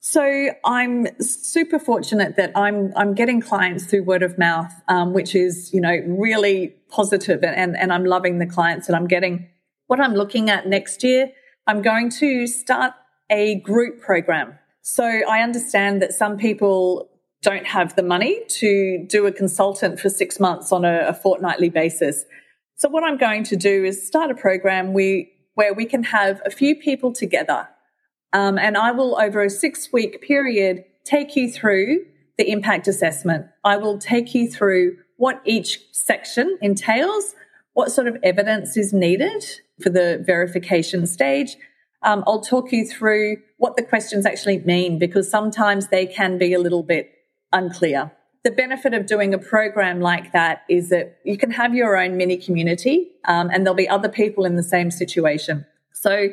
So 0.00 0.50
I'm 0.66 1.06
super 1.18 1.78
fortunate 1.78 2.36
that 2.36 2.52
I'm 2.54 2.92
I'm 2.94 3.14
getting 3.14 3.40
clients 3.40 3.86
through 3.86 4.02
word 4.02 4.22
of 4.22 4.36
mouth, 4.36 4.70
um, 4.86 5.14
which 5.14 5.34
is 5.34 5.72
you 5.72 5.80
know 5.80 5.96
really 6.06 6.74
positive, 6.90 7.42
and 7.42 7.74
and 7.74 7.90
I'm 7.90 8.04
loving 8.04 8.38
the 8.38 8.46
clients 8.46 8.86
that 8.86 8.94
I'm 8.94 9.06
getting. 9.06 9.48
What 9.86 10.00
I'm 10.00 10.12
looking 10.12 10.50
at 10.50 10.66
next 10.66 11.02
year, 11.02 11.30
I'm 11.66 11.80
going 11.80 12.10
to 12.20 12.46
start 12.46 12.92
a 13.30 13.60
group 13.60 14.00
program. 14.00 14.58
So 14.86 15.04
I 15.04 15.40
understand 15.40 16.02
that 16.02 16.12
some 16.12 16.36
people 16.36 17.08
don't 17.40 17.66
have 17.66 17.96
the 17.96 18.02
money 18.02 18.42
to 18.48 19.06
do 19.08 19.24
a 19.26 19.32
consultant 19.32 19.98
for 19.98 20.10
six 20.10 20.38
months 20.38 20.72
on 20.72 20.84
a, 20.84 21.06
a 21.08 21.14
fortnightly 21.14 21.70
basis. 21.70 22.22
So 22.76 22.90
what 22.90 23.02
I'm 23.02 23.16
going 23.16 23.44
to 23.44 23.56
do 23.56 23.82
is 23.82 24.06
start 24.06 24.30
a 24.30 24.34
program. 24.34 24.92
We 24.92 25.32
where 25.54 25.72
we 25.72 25.86
can 25.86 26.02
have 26.02 26.42
a 26.44 26.50
few 26.50 26.76
people 26.76 27.12
together. 27.12 27.66
Um, 28.34 28.58
and 28.58 28.76
I 28.76 28.90
will, 28.90 29.16
over 29.18 29.42
a 29.42 29.48
six 29.48 29.90
week 29.90 30.20
period, 30.20 30.84
take 31.04 31.34
you 31.34 31.50
through 31.50 32.04
the 32.36 32.50
impact 32.50 32.86
assessment. 32.86 33.46
I 33.64 33.78
will 33.78 33.96
take 33.96 34.34
you 34.34 34.50
through 34.50 34.98
what 35.16 35.40
each 35.46 35.80
section 35.92 36.58
entails, 36.60 37.34
what 37.72 37.90
sort 37.90 38.06
of 38.06 38.18
evidence 38.22 38.76
is 38.76 38.92
needed 38.92 39.46
for 39.80 39.88
the 39.88 40.22
verification 40.26 41.06
stage. 41.06 41.56
Um, 42.02 42.22
I'll 42.26 42.42
talk 42.42 42.70
you 42.70 42.86
through 42.86 43.38
what 43.64 43.76
the 43.76 43.82
questions 43.82 44.26
actually 44.26 44.58
mean 44.58 44.98
because 44.98 45.30
sometimes 45.30 45.88
they 45.88 46.04
can 46.04 46.36
be 46.36 46.52
a 46.52 46.58
little 46.58 46.82
bit 46.82 47.10
unclear. 47.50 48.12
The 48.42 48.50
benefit 48.50 48.92
of 48.92 49.06
doing 49.06 49.32
a 49.32 49.38
program 49.38 50.02
like 50.02 50.32
that 50.32 50.64
is 50.68 50.90
that 50.90 51.16
you 51.24 51.38
can 51.38 51.50
have 51.52 51.74
your 51.74 51.96
own 51.96 52.18
mini 52.18 52.36
community 52.36 53.12
um, 53.24 53.48
and 53.50 53.64
there'll 53.64 53.74
be 53.74 53.88
other 53.88 54.10
people 54.10 54.44
in 54.44 54.56
the 54.56 54.62
same 54.62 54.90
situation. 54.90 55.64
So 55.94 56.28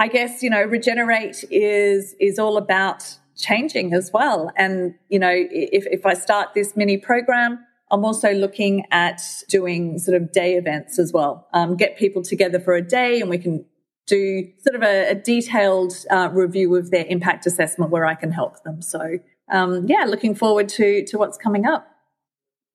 I 0.00 0.08
guess, 0.08 0.42
you 0.42 0.50
know, 0.50 0.64
Rejenerate 0.64 1.44
is, 1.48 2.16
is 2.18 2.40
all 2.40 2.56
about 2.56 3.04
changing 3.36 3.94
as 3.94 4.10
well. 4.12 4.50
And, 4.56 4.96
you 5.08 5.20
know, 5.20 5.30
if, 5.32 5.86
if 5.86 6.04
I 6.04 6.14
start 6.14 6.54
this 6.54 6.76
mini 6.76 6.96
program, 6.96 7.64
I'm 7.92 8.04
also 8.04 8.32
looking 8.34 8.84
at 8.90 9.22
doing 9.48 10.00
sort 10.00 10.20
of 10.20 10.32
day 10.32 10.54
events 10.56 10.98
as 10.98 11.12
well. 11.12 11.46
Um, 11.54 11.76
get 11.76 11.96
people 11.96 12.22
together 12.22 12.58
for 12.58 12.74
a 12.74 12.82
day 12.82 13.20
and 13.20 13.30
we 13.30 13.38
can 13.38 13.64
do 14.08 14.50
sort 14.58 14.74
of 14.74 14.82
a, 14.82 15.10
a 15.10 15.14
detailed 15.14 15.94
uh, 16.10 16.28
review 16.32 16.74
of 16.74 16.90
their 16.90 17.06
impact 17.08 17.46
assessment 17.46 17.90
where 17.90 18.06
I 18.06 18.14
can 18.14 18.32
help 18.32 18.62
them. 18.64 18.82
So, 18.82 19.18
um, 19.50 19.86
yeah, 19.86 20.04
looking 20.06 20.34
forward 20.34 20.68
to, 20.70 21.04
to 21.06 21.18
what's 21.18 21.38
coming 21.38 21.66
up. 21.66 21.86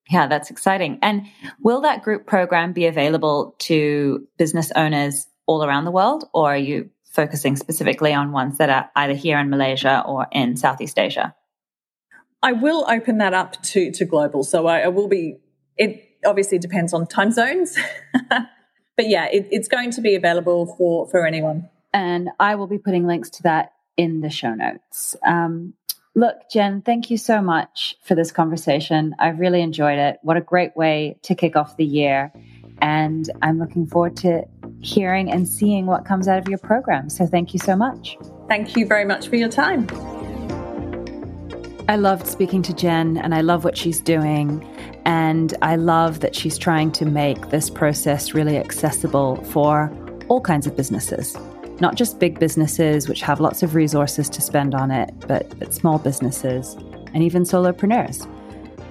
Yeah, 0.10 0.28
that's 0.28 0.50
exciting. 0.50 1.00
And 1.02 1.28
will 1.62 1.82
that 1.82 2.04
group 2.04 2.26
program 2.28 2.74
be 2.74 2.86
available 2.86 3.56
to 3.60 4.28
business 4.38 4.72
owners 4.76 5.28
all 5.46 5.64
around 5.64 5.86
the 5.86 5.92
world, 5.92 6.26
or 6.34 6.54
are 6.54 6.58
you 6.58 6.90
focusing 7.12 7.56
specifically 7.56 8.14
on 8.14 8.32
ones 8.32 8.58
that 8.58 8.70
are 8.70 8.90
either 8.96 9.14
here 9.14 9.40
in 9.40 9.50
Malaysia 9.50 10.04
or 10.06 10.28
in 10.32 10.58
Southeast 10.58 11.00
Asia? 11.00 11.36
I 12.42 12.52
will 12.52 12.86
open 12.90 13.20
that 13.20 13.34
up 13.34 13.62
to 13.64 13.92
to 13.92 14.06
global. 14.06 14.44
So 14.44 14.68
I, 14.68 14.82
I 14.82 14.88
will 14.90 15.08
be. 15.08 15.38
It 15.78 16.04
obviously 16.26 16.60
depends 16.60 16.94
on 16.94 17.08
time 17.08 17.32
zones, 17.32 17.78
but 18.96 19.10
yeah, 19.10 19.26
it, 19.26 19.48
it's 19.52 19.68
going 19.68 19.92
to 19.92 20.02
be 20.02 20.16
available 20.16 20.76
for 20.78 21.08
for 21.08 21.26
anyone. 21.26 21.70
And 21.94 22.30
I 22.40 22.56
will 22.56 22.68
be 22.68 22.78
putting 22.78 23.06
links 23.06 23.30
to 23.32 23.44
that 23.44 23.74
in 23.98 24.22
the 24.22 24.30
show 24.30 24.54
notes. 24.54 25.16
Um, 25.26 25.74
look, 26.16 26.36
Jen, 26.52 26.82
thank 26.82 27.12
you 27.12 27.18
so 27.18 27.42
much 27.42 27.96
for 28.04 28.16
this 28.16 28.32
conversation. 28.32 29.16
I've 29.20 29.40
really 29.40 29.62
enjoyed 29.62 30.00
it. 30.00 30.20
What 30.24 30.38
a 30.38 30.42
great 30.42 30.76
way 30.76 31.18
to 31.24 31.36
kick 31.36 31.56
off 31.56 31.78
the 31.78 31.86
year. 31.86 32.32
And 32.82 33.30
I'm 33.42 33.60
looking 33.60 33.86
forward 33.86 34.18
to 34.18 34.46
hearing 34.82 35.32
and 35.32 35.48
seeing 35.48 35.86
what 35.86 36.06
comes 36.06 36.28
out 36.28 36.40
of 36.40 36.48
your 36.48 36.58
program. 36.58 37.10
So 37.10 37.28
thank 37.28 37.54
you 37.54 37.60
so 37.60 37.76
much. 37.76 38.18
Thank 38.50 38.76
you 38.76 38.86
very 38.88 39.06
much 39.06 39.28
for 39.28 39.36
your 39.36 39.50
time. 39.50 39.88
I 41.90 41.98
loved 41.98 42.28
speaking 42.28 42.62
to 42.64 42.74
Jen 42.74 43.18
and 43.18 43.36
I 43.36 43.42
love 43.42 43.66
what 43.66 43.78
she's 43.78 44.00
doing. 44.00 44.66
And 45.06 45.54
I 45.62 45.76
love 45.76 46.22
that 46.22 46.34
she's 46.34 46.58
trying 46.58 46.94
to 46.94 47.06
make 47.06 47.50
this 47.50 47.70
process 47.70 48.34
really 48.34 48.58
accessible 48.58 49.44
for 49.46 49.92
all 50.30 50.40
kinds 50.40 50.66
of 50.66 50.78
businesses, 50.78 51.36
not 51.82 51.96
just 51.96 52.20
big 52.20 52.40
businesses, 52.40 53.10
which 53.10 53.22
have 53.22 53.42
lots 53.42 53.64
of 53.64 53.76
resources 53.76 54.30
to 54.30 54.42
spend 54.42 54.74
on 54.74 54.92
it, 54.92 55.14
but, 55.28 55.60
but 55.60 55.74
small 55.74 56.00
businesses 56.00 56.76
and 57.14 57.22
even 57.22 57.44
solopreneurs. 57.44 58.26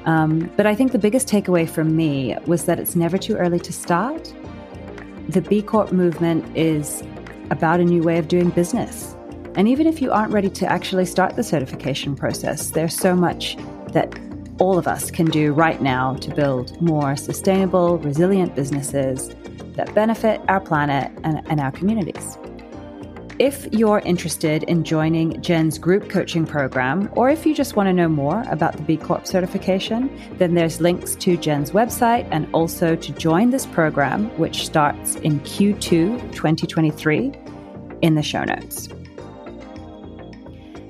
Um, 0.07 0.51
but 0.57 0.66
I 0.66 0.74
think 0.74 0.93
the 0.93 0.99
biggest 0.99 1.28
takeaway 1.28 1.68
from 1.68 1.97
me 1.97 2.36
was 2.47 2.66
that 2.66 2.78
it's 2.78 2.95
never 2.95 3.16
too 3.16 3.36
early 3.36 3.61
to 3.61 3.72
start. 3.72 4.34
The 5.30 5.40
B 5.40 5.62
Corp 5.62 5.93
movement 5.93 6.45
is 6.55 7.03
about 7.51 7.80
a 7.80 7.84
new 7.84 8.03
way 8.03 8.18
of 8.18 8.28
doing 8.28 8.51
business. 8.51 9.16
And 9.55 9.68
even 9.68 9.86
if 9.86 10.00
you 10.00 10.11
aren't 10.11 10.32
ready 10.32 10.48
to 10.50 10.66
actually 10.66 11.05
start 11.05 11.36
the 11.36 11.42
certification 11.42 12.16
process, 12.16 12.70
there's 12.70 12.96
so 12.96 13.14
much 13.14 13.57
that 13.92 14.18
all 14.59 14.78
of 14.78 14.86
us 14.86 15.11
can 15.11 15.26
do 15.26 15.53
right 15.53 15.82
now 15.82 16.14
to 16.16 16.34
build 16.34 16.80
more 16.80 17.16
sustainable, 17.16 17.98
resilient 17.98 18.55
businesses 18.55 19.34
that 19.74 19.94
benefit 19.94 20.40
our 20.48 20.61
planet 20.61 21.11
and, 21.24 21.42
and 21.50 21.61
our 21.61 21.72
communities. 21.72 22.38
If 23.38 23.66
you're 23.72 23.98
interested 24.00 24.62
in 24.64 24.84
joining 24.84 25.40
Jen's 25.42 25.78
group 25.78 26.09
coaching 26.09 26.46
program, 26.46 27.11
or 27.14 27.28
if 27.28 27.44
you 27.44 27.55
just 27.55 27.76
want 27.76 27.88
to 27.88 27.92
know 27.92 28.09
more 28.09 28.44
about 28.48 28.76
the 28.76 28.82
B 28.82 28.96
Corp 28.96 29.26
certification, 29.26 30.16
then 30.38 30.55
there's 30.55 30.80
links 30.80 31.14
to 31.16 31.36
Jen's 31.36 31.72
website 31.72 32.28
and 32.30 32.46
also 32.53 32.94
to 32.94 33.12
join 33.12 33.50
this 33.50 33.66
program, 33.66 34.26
which 34.38 34.64
starts 34.64 35.16
in 35.16 35.40
Q2 35.40 36.32
2023, 36.32 37.32
in 38.03 38.14
the 38.14 38.22
show 38.22 38.44
notes. 38.44 38.88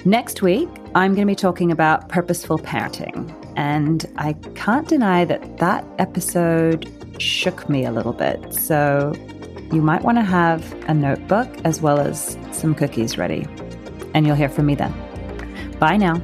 Next 0.04 0.42
week, 0.42 0.68
I'm 0.96 1.14
going 1.14 1.26
to 1.26 1.30
be 1.30 1.36
talking 1.36 1.70
about 1.70 2.08
purposeful 2.08 2.58
parenting. 2.58 3.32
And 3.56 4.04
I 4.16 4.32
can't 4.56 4.88
deny 4.88 5.24
that 5.24 5.58
that 5.58 5.84
episode 5.98 6.90
shook 7.22 7.68
me 7.68 7.84
a 7.84 7.92
little 7.92 8.12
bit. 8.12 8.52
So 8.52 9.14
you 9.72 9.80
might 9.80 10.02
want 10.02 10.18
to 10.18 10.22
have 10.22 10.72
a 10.88 10.94
notebook 10.94 11.48
as 11.64 11.80
well 11.80 12.00
as 12.00 12.36
some 12.50 12.74
cookies 12.74 13.16
ready. 13.16 13.46
And 14.12 14.26
you'll 14.26 14.36
hear 14.36 14.48
from 14.48 14.66
me 14.66 14.74
then. 14.74 14.92
Bye 15.78 15.98
now. 15.98 16.20